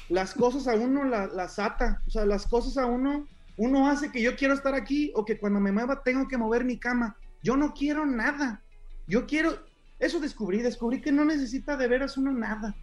las 0.09 0.33
cosas 0.35 0.67
a 0.67 0.75
uno 0.75 1.05
la- 1.05 1.27
las 1.27 1.59
ata, 1.59 2.03
o 2.07 2.11
sea, 2.11 2.25
las 2.25 2.47
cosas 2.47 2.79
a 2.79 2.87
uno, 2.87 3.27
uno 3.59 3.89
hace 3.89 4.11
que 4.11 4.23
yo 4.23 4.35
quiero 4.37 4.55
estar 4.55 4.75
aquí 4.75 5.13
o 5.15 5.25
que 5.27 5.39
cuando 5.39 5.61
me 5.61 5.73
mueva 5.73 6.03
tengo 6.03 6.27
que 6.27 6.39
mover 6.39 6.65
mi 6.65 6.79
cama. 6.79 7.17
Yo 7.43 7.57
no 7.57 7.75
quiero 7.75 8.07
nada. 8.07 8.63
Yo 9.07 9.27
quiero, 9.27 9.59
eso 9.99 10.21
descubrí, 10.21 10.63
descubrí 10.63 11.01
que 11.03 11.13
no 11.13 11.25
necesita 11.27 11.77
de 11.77 11.89
veras 11.89 12.17
uno 12.17 12.33
nada. 12.33 12.75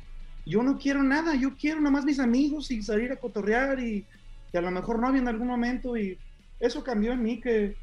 Yo 0.46 0.64
no 0.64 0.78
quiero 0.78 1.04
nada, 1.04 1.36
yo 1.36 1.56
quiero 1.56 1.80
nada 1.80 1.92
más 1.92 2.06
mis 2.06 2.20
amigos 2.20 2.72
y 2.72 2.82
salir 2.82 3.12
a 3.12 3.18
cotorrear 3.18 3.80
y, 3.80 4.06
y 4.52 4.58
a 4.58 4.62
lo 4.62 4.72
mejor 4.72 5.00
novia 5.00 5.22
en 5.22 5.28
algún 5.28 5.48
momento 5.48 5.96
y 5.98 6.18
eso 6.60 6.84
cambió 6.84 7.12
en 7.12 7.22
mí 7.24 7.40
que, 7.40 7.76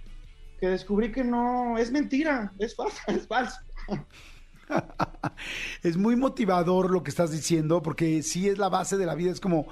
que 0.60 0.68
descubrí 0.68 1.12
que 1.12 1.22
no, 1.24 1.78
es 1.78 1.92
mentira, 1.92 2.52
es 2.58 2.74
falso, 2.74 2.98
es 3.08 3.26
falso. 3.26 3.56
Es 5.82 5.96
muy 5.96 6.16
motivador 6.16 6.90
lo 6.90 7.02
que 7.02 7.10
estás 7.10 7.30
diciendo, 7.30 7.82
porque 7.82 8.22
sí 8.22 8.48
es 8.48 8.58
la 8.58 8.68
base 8.68 8.96
de 8.96 9.06
la 9.06 9.14
vida, 9.14 9.30
es 9.30 9.40
como 9.40 9.66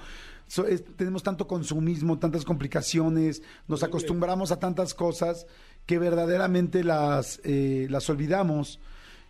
so- 0.47 0.67
es- 0.67 0.85
tenemos 0.97 1.23
tanto 1.23 1.49
consumismo, 1.49 2.19
tantas 2.19 2.45
complicaciones, 2.45 3.43
nos 3.67 3.83
acostumbramos 3.83 4.53
a 4.53 4.61
tantas 4.61 4.95
cosas 4.95 5.47
que 5.87 5.99
verdaderamente 5.99 6.85
las, 6.85 7.41
eh, 7.45 7.87
las 7.91 8.09
olvidamos 8.09 8.79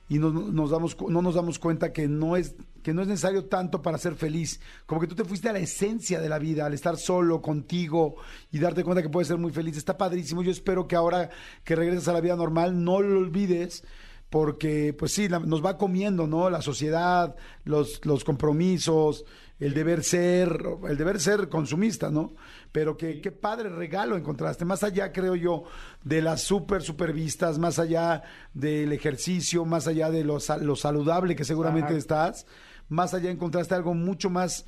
y 0.08 0.18
no 0.18 0.30
nos 0.30 0.70
damos 0.70 0.96
no 1.08 1.22
nos 1.22 1.34
damos 1.34 1.58
cuenta 1.58 1.92
que 1.92 2.08
no 2.08 2.36
es 2.36 2.54
que 2.82 2.92
no 2.92 3.00
es 3.02 3.08
necesario 3.08 3.46
tanto 3.46 3.80
para 3.80 3.96
ser 3.96 4.14
feliz 4.16 4.60
como 4.84 5.00
que 5.00 5.06
tú 5.06 5.14
te 5.14 5.24
fuiste 5.24 5.48
a 5.48 5.52
la 5.54 5.60
esencia 5.60 6.20
de 6.20 6.28
la 6.28 6.38
vida 6.38 6.66
al 6.66 6.74
estar 6.74 6.96
solo 6.98 7.40
contigo 7.40 8.16
y 8.52 8.58
darte 8.58 8.84
cuenta 8.84 9.02
que 9.02 9.08
puedes 9.08 9.28
ser 9.28 9.38
muy 9.38 9.50
feliz 9.50 9.76
está 9.78 9.96
padrísimo 9.96 10.42
yo 10.42 10.50
espero 10.50 10.86
que 10.86 10.94
ahora 10.96 11.30
que 11.64 11.74
regresas 11.74 12.08
a 12.08 12.12
la 12.12 12.20
vida 12.20 12.36
normal 12.36 12.84
no 12.84 13.00
lo 13.00 13.18
olvides 13.20 13.82
porque 14.30 14.92
pues 14.98 15.12
sí, 15.12 15.28
la- 15.28 15.38
nos 15.38 15.64
va 15.64 15.78
comiendo, 15.78 16.26
¿no? 16.26 16.50
La 16.50 16.60
sociedad, 16.60 17.36
los, 17.62 18.04
los 18.04 18.24
compromisos, 18.24 19.24
el 19.60 19.74
deber 19.74 20.02
ser, 20.02 20.58
el 20.88 20.96
deber 20.96 21.20
ser 21.20 21.48
consumista, 21.48 22.10
¿no? 22.10 22.34
Pero 22.74 22.96
que, 22.96 23.20
qué 23.20 23.30
padre 23.30 23.68
regalo 23.68 24.16
encontraste, 24.16 24.64
más 24.64 24.82
allá, 24.82 25.12
creo 25.12 25.36
yo, 25.36 25.62
de 26.02 26.20
las 26.20 26.42
super, 26.42 26.82
super 26.82 27.12
vistas, 27.12 27.56
más 27.56 27.78
allá 27.78 28.24
del 28.52 28.92
ejercicio, 28.92 29.64
más 29.64 29.86
allá 29.86 30.10
de 30.10 30.24
lo, 30.24 30.38
lo 30.60 30.74
saludable 30.74 31.36
que 31.36 31.44
seguramente 31.44 31.90
Ajá. 31.90 31.98
estás, 31.98 32.46
más 32.88 33.14
allá 33.14 33.30
encontraste 33.30 33.76
algo 33.76 33.94
mucho 33.94 34.28
más 34.28 34.66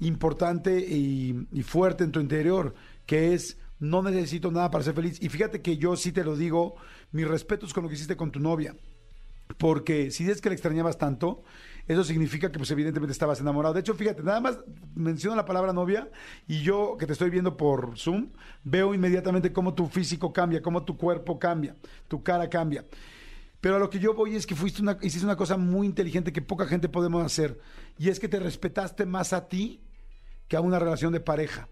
importante 0.00 0.80
y, 0.80 1.46
y 1.52 1.62
fuerte 1.62 2.02
en 2.02 2.10
tu 2.10 2.18
interior, 2.18 2.74
que 3.06 3.32
es 3.32 3.58
no 3.78 4.02
necesito 4.02 4.50
nada 4.50 4.72
para 4.72 4.82
ser 4.82 4.94
feliz. 4.94 5.22
Y 5.22 5.28
fíjate 5.28 5.62
que 5.62 5.76
yo 5.76 5.94
sí 5.94 6.10
te 6.10 6.24
lo 6.24 6.34
digo, 6.34 6.74
mis 7.12 7.28
respetos 7.28 7.72
con 7.72 7.84
lo 7.84 7.88
que 7.88 7.94
hiciste 7.94 8.16
con 8.16 8.32
tu 8.32 8.40
novia. 8.40 8.74
Porque 9.56 10.10
si 10.10 10.28
es 10.28 10.40
que 10.40 10.48
le 10.48 10.56
extrañabas 10.56 10.98
tanto, 10.98 11.44
eso 11.88 12.02
significa 12.02 12.50
que 12.50 12.58
pues 12.58 12.70
evidentemente 12.70 13.12
estabas 13.12 13.40
enamorado. 13.40 13.74
De 13.74 13.80
hecho, 13.80 13.94
fíjate, 13.94 14.22
nada 14.22 14.40
más 14.40 14.58
menciono 14.94 15.36
la 15.36 15.44
palabra 15.44 15.72
novia 15.72 16.10
y 16.46 16.62
yo 16.62 16.96
que 16.98 17.06
te 17.06 17.12
estoy 17.12 17.30
viendo 17.30 17.56
por 17.56 17.96
Zoom, 17.96 18.30
veo 18.64 18.94
inmediatamente 18.94 19.52
cómo 19.52 19.74
tu 19.74 19.86
físico 19.86 20.32
cambia, 20.32 20.62
cómo 20.62 20.84
tu 20.84 20.96
cuerpo 20.96 21.38
cambia, 21.38 21.76
tu 22.08 22.22
cara 22.22 22.48
cambia. 22.50 22.84
Pero 23.60 23.76
a 23.76 23.78
lo 23.78 23.90
que 23.90 23.98
yo 23.98 24.14
voy 24.14 24.36
es 24.36 24.46
que 24.46 24.54
fuiste 24.54 24.82
una, 24.82 24.98
hiciste 25.00 25.24
una 25.24 25.36
cosa 25.36 25.56
muy 25.56 25.86
inteligente 25.86 26.32
que 26.32 26.42
poca 26.42 26.66
gente 26.66 26.88
podemos 26.88 27.24
hacer. 27.24 27.58
Y 27.98 28.08
es 28.08 28.20
que 28.20 28.28
te 28.28 28.38
respetaste 28.38 29.06
más 29.06 29.32
a 29.32 29.48
ti 29.48 29.82
que 30.48 30.56
a 30.56 30.60
una 30.60 30.78
relación 30.78 31.12
de 31.12 31.20
pareja. 31.20 31.68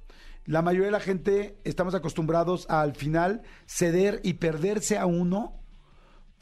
La 0.46 0.62
mayoría 0.62 0.86
de 0.86 0.92
la 0.92 1.00
gente 1.00 1.58
estamos 1.64 1.94
acostumbrados 1.94 2.66
a, 2.68 2.82
al 2.82 2.94
final 2.94 3.42
ceder 3.66 4.20
y 4.22 4.34
perderse 4.34 4.98
a 4.98 5.06
uno 5.06 5.63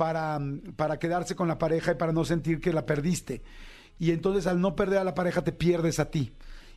para, 0.03 0.41
para 0.75 0.99
quedarse 0.99 1.37
con 1.37 1.47
la 1.47 1.59
pareja 1.59 1.93
y 1.93 1.95
para 1.95 2.11
no 2.11 2.25
sentir 2.25 2.61
que 2.61 2.73
la 2.73 2.85
perdiste. 2.85 3.41
Y 4.01 4.11
entonces 4.11 4.49
al 4.49 4.61
no 4.61 4.75
perder 4.75 4.99
a 4.99 5.05
la 5.05 5.15
pareja 5.15 5.45
te 5.45 5.53
pierdes 5.53 6.01
a 6.01 6.11
ti. 6.11 6.33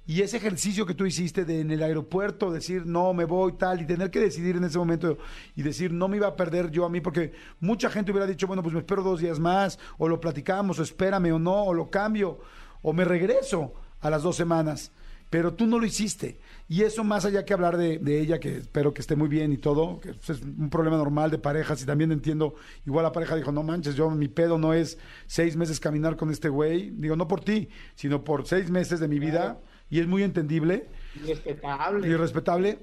Y 0.06 0.22
ese 0.22 0.38
ejercicio 0.38 0.86
que 0.86 0.94
tú 0.94 1.08
hiciste 1.08 1.42
en 1.42 1.72
el 1.72 1.82
aeropuerto 1.82 2.52
decir 2.52 2.86
no, 2.86 3.16
me 3.16 3.26
voy 3.26 3.54
tal 3.54 3.82
y 3.82 3.88
tener 3.88 4.12
que 4.12 4.20
decidir 4.20 4.58
en 4.58 4.66
ese 4.66 4.78
momento 4.78 5.18
y 5.56 5.64
decir 5.64 5.92
no 5.92 6.08
me 6.08 6.18
iba 6.18 6.28
a 6.28 6.36
perder 6.36 6.70
yo 6.70 6.86
a 6.86 6.90
mí 6.92 7.02
porque 7.02 7.34
mucha 7.60 7.90
gente 7.90 8.12
hubiera 8.12 8.28
dicho, 8.28 8.46
bueno, 8.46 8.62
pues 8.62 8.76
me 8.76 8.82
espero 8.82 9.02
dos 9.02 9.20
días 9.20 9.40
más 9.40 9.80
o 9.98 10.08
lo 10.08 10.20
platicamos 10.20 10.78
o 10.78 10.84
espérame 10.84 11.34
o 11.34 11.40
no 11.40 11.64
o 11.64 11.74
lo 11.74 11.90
cambio 11.90 12.38
o 12.84 12.94
me 12.94 13.06
regreso 13.06 13.74
a 14.02 14.12
las 14.12 14.22
dos 14.22 14.36
semanas. 14.36 14.92
Pero 15.30 15.54
tú 15.54 15.66
no 15.66 15.80
lo 15.80 15.86
hiciste. 15.86 16.40
Y 16.68 16.82
eso 16.84 17.04
más 17.04 17.26
allá 17.26 17.46
que 17.46 17.54
hablar 17.54 17.78
de, 17.78 17.98
de 18.00 18.20
ella, 18.20 18.40
que 18.40 18.58
espero 18.58 18.94
que 18.94 19.02
esté 19.02 19.16
muy 19.16 19.28
bien 19.28 19.52
y 19.52 19.58
todo, 19.58 20.00
que 20.00 20.12
es 20.12 20.42
un 20.42 20.70
problema 20.70 20.98
normal 20.98 21.30
de 21.30 21.38
parejas 21.38 21.82
y 21.82 21.86
también 21.86 22.12
entiendo, 22.12 22.56
igual 22.86 23.04
la 23.04 23.12
pareja 23.12 23.36
dijo, 23.36 23.52
no 23.52 23.62
manches, 23.64 23.96
yo 23.96 24.10
mi 24.10 24.28
pedo 24.28 24.58
no 24.58 24.74
es 24.74 24.98
seis 25.28 25.56
meses 25.56 25.80
caminar 25.80 26.16
con 26.16 26.32
este 26.32 26.50
güey, 26.50 26.92
digo, 26.92 27.16
no 27.16 27.28
por 27.28 27.42
ti, 27.42 27.70
sino 27.96 28.24
por 28.24 28.48
seis 28.48 28.70
meses 28.70 29.00
de 29.00 29.08
mi 29.08 29.20
vida. 29.20 29.60
Y 29.90 30.00
es 30.00 30.08
muy 30.08 30.24
entendible 30.24 30.90
Respetable. 31.26 32.08
y 32.08 32.16
respetable. 32.16 32.80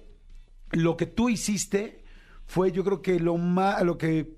Lo 0.70 0.96
que 0.96 1.06
tú 1.06 1.28
hiciste 1.28 2.04
fue, 2.46 2.70
yo 2.70 2.84
creo 2.84 3.02
que 3.02 3.18
lo 3.18 3.36
más, 3.36 3.82
lo 3.82 3.98
que, 3.98 4.36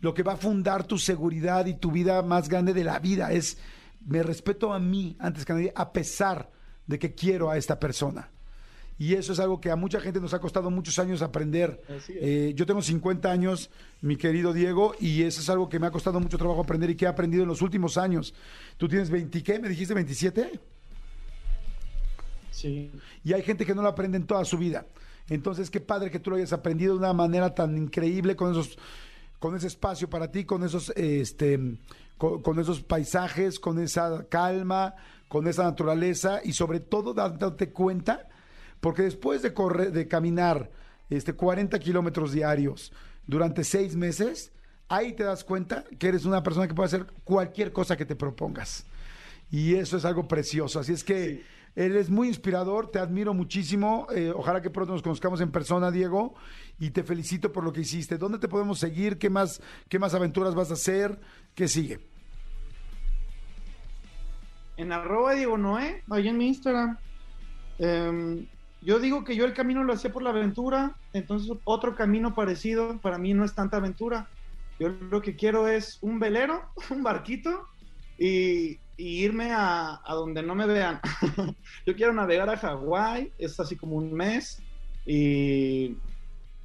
lo 0.00 0.14
que 0.14 0.22
va 0.22 0.32
a 0.32 0.36
fundar 0.36 0.84
tu 0.84 0.98
seguridad 0.98 1.66
y 1.66 1.74
tu 1.74 1.92
vida 1.92 2.22
más 2.22 2.48
grande 2.48 2.74
de 2.74 2.84
la 2.84 2.98
vida 2.98 3.32
es, 3.32 3.58
me 4.04 4.22
respeto 4.22 4.72
a 4.72 4.78
mí 4.80 5.16
antes 5.20 5.44
que 5.44 5.52
a 5.52 5.54
nadie, 5.54 5.72
a 5.74 5.92
pesar 5.92 6.50
de 6.88 6.98
que 6.98 7.14
quiero 7.14 7.50
a 7.50 7.56
esta 7.56 7.78
persona. 7.78 8.30
Y 8.98 9.14
eso 9.14 9.32
es 9.32 9.38
algo 9.38 9.60
que 9.60 9.70
a 9.70 9.76
mucha 9.76 10.00
gente 10.00 10.20
nos 10.20 10.34
ha 10.34 10.40
costado 10.40 10.72
muchos 10.72 10.98
años 10.98 11.22
aprender. 11.22 11.80
Eh, 12.08 12.52
yo 12.56 12.66
tengo 12.66 12.82
50 12.82 13.30
años, 13.30 13.70
mi 14.00 14.16
querido 14.16 14.52
Diego, 14.52 14.92
y 14.98 15.22
eso 15.22 15.40
es 15.40 15.48
algo 15.48 15.68
que 15.68 15.78
me 15.78 15.86
ha 15.86 15.92
costado 15.92 16.18
mucho 16.18 16.36
trabajo 16.36 16.62
aprender 16.62 16.90
y 16.90 16.96
que 16.96 17.04
he 17.04 17.08
aprendido 17.08 17.44
en 17.44 17.48
los 17.48 17.62
últimos 17.62 17.96
años. 17.96 18.34
¿Tú 18.76 18.88
tienes 18.88 19.08
20 19.08 19.40
qué? 19.44 19.60
¿Me 19.60 19.68
dijiste 19.68 19.94
27? 19.94 20.58
Sí. 22.50 22.90
y 23.22 23.32
hay 23.34 23.42
gente 23.42 23.64
que 23.64 23.72
no 23.72 23.82
lo 23.82 23.88
aprende 23.88 24.16
en 24.16 24.26
toda 24.26 24.44
su 24.44 24.58
vida. 24.58 24.84
Entonces, 25.28 25.70
qué 25.70 25.78
padre 25.78 26.10
que 26.10 26.18
tú 26.18 26.30
lo 26.30 26.36
hayas 26.36 26.52
aprendido 26.52 26.94
de 26.94 26.98
una 26.98 27.12
manera 27.12 27.54
tan 27.54 27.78
increíble 27.78 28.34
con 28.34 28.50
esos 28.50 28.76
con 29.38 29.54
ese 29.54 29.68
espacio 29.68 30.10
para 30.10 30.32
ti, 30.32 30.44
con 30.44 30.64
esos 30.64 30.90
este 30.96 31.78
con, 32.16 32.42
con 32.42 32.58
esos 32.58 32.82
paisajes, 32.82 33.60
con 33.60 33.78
esa 33.78 34.26
calma, 34.28 34.96
con 35.28 35.46
esa 35.46 35.64
naturaleza 35.64 36.40
y 36.42 36.52
sobre 36.52 36.80
todo 36.80 37.14
dándote 37.14 37.70
cuenta 37.70 38.28
porque 38.80 39.02
después 39.02 39.42
de 39.42 39.52
correr, 39.52 39.92
de 39.92 40.08
caminar 40.08 40.70
este 41.10 41.32
40 41.32 41.78
kilómetros 41.78 42.32
diarios 42.32 42.92
durante 43.26 43.64
seis 43.64 43.96
meses, 43.96 44.52
ahí 44.88 45.12
te 45.12 45.24
das 45.24 45.44
cuenta 45.44 45.84
que 45.98 46.08
eres 46.08 46.24
una 46.24 46.42
persona 46.42 46.68
que 46.68 46.74
puede 46.74 46.86
hacer 46.86 47.06
cualquier 47.24 47.72
cosa 47.72 47.96
que 47.96 48.06
te 48.06 48.16
propongas. 48.16 48.86
Y 49.50 49.74
eso 49.74 49.96
es 49.96 50.04
algo 50.04 50.28
precioso. 50.28 50.78
Así 50.78 50.92
es 50.92 51.02
que 51.02 51.42
eres 51.74 52.10
muy 52.10 52.28
inspirador, 52.28 52.90
te 52.90 52.98
admiro 52.98 53.34
muchísimo. 53.34 54.06
eh, 54.14 54.32
ojalá 54.34 54.60
que 54.60 54.70
pronto 54.70 54.92
nos 54.92 55.02
conozcamos 55.02 55.40
en 55.40 55.50
persona, 55.50 55.90
Diego. 55.90 56.34
Y 56.78 56.90
te 56.90 57.02
felicito 57.02 57.52
por 57.52 57.64
lo 57.64 57.72
que 57.72 57.80
hiciste. 57.80 58.18
¿Dónde 58.18 58.38
te 58.38 58.48
podemos 58.48 58.78
seguir? 58.78 59.18
¿Qué 59.18 59.30
más, 59.30 59.60
qué 59.88 59.98
más 59.98 60.14
aventuras 60.14 60.54
vas 60.54 60.70
a 60.70 60.74
hacer? 60.74 61.18
¿Qué 61.54 61.66
sigue? 61.66 62.00
En 64.78 64.92
arroba 64.92 65.34
Diego 65.34 65.58
Noé, 65.58 66.04
ahí 66.08 66.28
en 66.28 66.38
mi 66.38 66.46
Instagram. 66.46 66.96
Em, 67.80 68.46
yo 68.80 69.00
digo 69.00 69.24
que 69.24 69.34
yo 69.34 69.44
el 69.44 69.52
camino 69.52 69.82
lo 69.82 69.92
hacía 69.92 70.12
por 70.12 70.22
la 70.22 70.30
aventura, 70.30 70.94
entonces 71.12 71.50
otro 71.64 71.96
camino 71.96 72.32
parecido 72.32 73.00
para 73.00 73.18
mí 73.18 73.34
no 73.34 73.44
es 73.44 73.56
tanta 73.56 73.78
aventura. 73.78 74.28
Yo 74.78 74.88
lo 74.88 75.20
que 75.20 75.34
quiero 75.34 75.66
es 75.66 75.98
un 76.00 76.20
velero, 76.20 76.62
un 76.90 77.02
barquito 77.02 77.66
y, 78.16 78.78
irme 78.96 79.52
a, 79.52 80.00
a 80.04 80.14
donde 80.14 80.44
no 80.44 80.54
me 80.54 80.66
vean. 80.66 81.00
yo 81.86 81.96
quiero 81.96 82.12
navegar 82.12 82.48
a 82.48 82.56
Hawái, 82.56 83.32
es 83.36 83.58
así 83.58 83.76
como 83.76 83.96
un 83.96 84.12
mes, 84.12 84.62
y, 85.04 85.96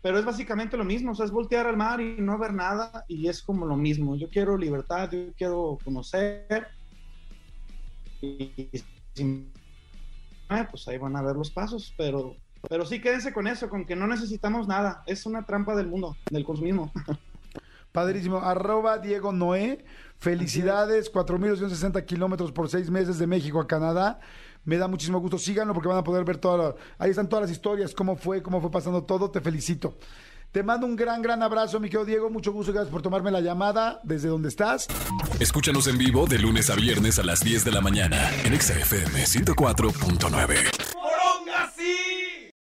pero 0.03 0.19
es 0.19 0.25
básicamente 0.25 0.77
lo 0.77 0.83
mismo, 0.83 1.13
o 1.13 1.15
sea, 1.15 1.25
es 1.25 1.31
voltear 1.31 1.65
al 1.65 1.77
mar 1.77 1.99
y 1.99 2.17
no 2.19 2.37
ver 2.37 2.53
nada 2.53 3.05
y 3.07 3.27
es 3.27 3.41
como 3.41 3.65
lo 3.65 3.75
mismo. 3.75 4.15
Yo 4.17 4.29
quiero 4.29 4.55
libertad, 4.55 5.09
yo 5.11 5.33
quiero 5.35 5.79
conocer 5.83 6.67
y 8.25 8.83
si- 9.13 9.51
ah, 10.49 10.67
pues 10.69 10.87
ahí 10.87 10.97
van 10.97 11.15
a 11.15 11.21
ver 11.21 11.35
los 11.35 11.51
pasos, 11.51 11.93
pero, 11.97 12.35
pero 12.69 12.85
sí 12.85 12.99
quédense 13.01 13.33
con 13.33 13.47
eso, 13.47 13.69
con 13.69 13.85
que 13.85 13.95
no 13.95 14.07
necesitamos 14.07 14.67
nada, 14.67 15.03
es 15.05 15.25
una 15.25 15.45
trampa 15.45 15.75
del 15.75 15.87
mundo, 15.87 16.15
del 16.31 16.43
consumismo. 16.45 16.91
Padrísimo. 17.91 18.37
Arroba 18.39 18.97
Diego 18.97 19.31
Noé. 19.31 19.85
Felicidades. 20.17 21.11
4.260 21.13 22.03
kilómetros 22.05 22.51
por 22.51 22.67
seis 22.67 22.89
meses 22.89 23.19
de 23.19 23.27
México 23.27 23.59
a 23.61 23.67
Canadá. 23.67 24.19
Me 24.65 24.77
da 24.77 24.87
muchísimo 24.87 25.19
gusto. 25.19 25.37
Síganlo 25.37 25.75
porque 25.75 25.89
van 25.89 25.99
a 25.99 26.03
poder 26.03 26.23
ver 26.25 26.37
toda 26.37 26.57
la- 26.57 26.75
Ahí 26.97 27.11
están 27.11 27.29
todas 27.29 27.43
las 27.43 27.51
historias, 27.51 27.93
cómo 27.93 28.15
fue, 28.15 28.41
cómo 28.41 28.61
fue 28.61 28.71
pasando 28.71 29.03
todo. 29.03 29.29
Te 29.29 29.41
felicito. 29.41 29.95
Te 30.53 30.61
mando 30.61 30.85
un 30.85 30.95
gran, 30.95 31.23
gran 31.23 31.41
abrazo, 31.41 31.79
mi 31.79 31.89
querido 31.89 32.05
Diego. 32.05 32.29
Mucho 32.29 32.51
gusto. 32.53 32.71
Gracias 32.71 32.91
por 32.91 33.01
tomarme 33.01 33.31
la 33.31 33.41
llamada 33.41 33.99
desde 34.03 34.29
donde 34.29 34.49
estás. 34.49 34.85
Escúchanos 35.39 35.87
en 35.87 35.97
vivo 35.97 36.27
de 36.27 36.37
lunes 36.37 36.69
a 36.69 36.75
viernes 36.75 37.17
a 37.17 37.23
las 37.23 37.39
10 37.39 37.65
de 37.65 37.71
la 37.71 37.81
mañana 37.81 38.29
en 38.45 38.53
Exa 38.53 38.77
FM 38.77 39.23
104.9. 39.23 40.82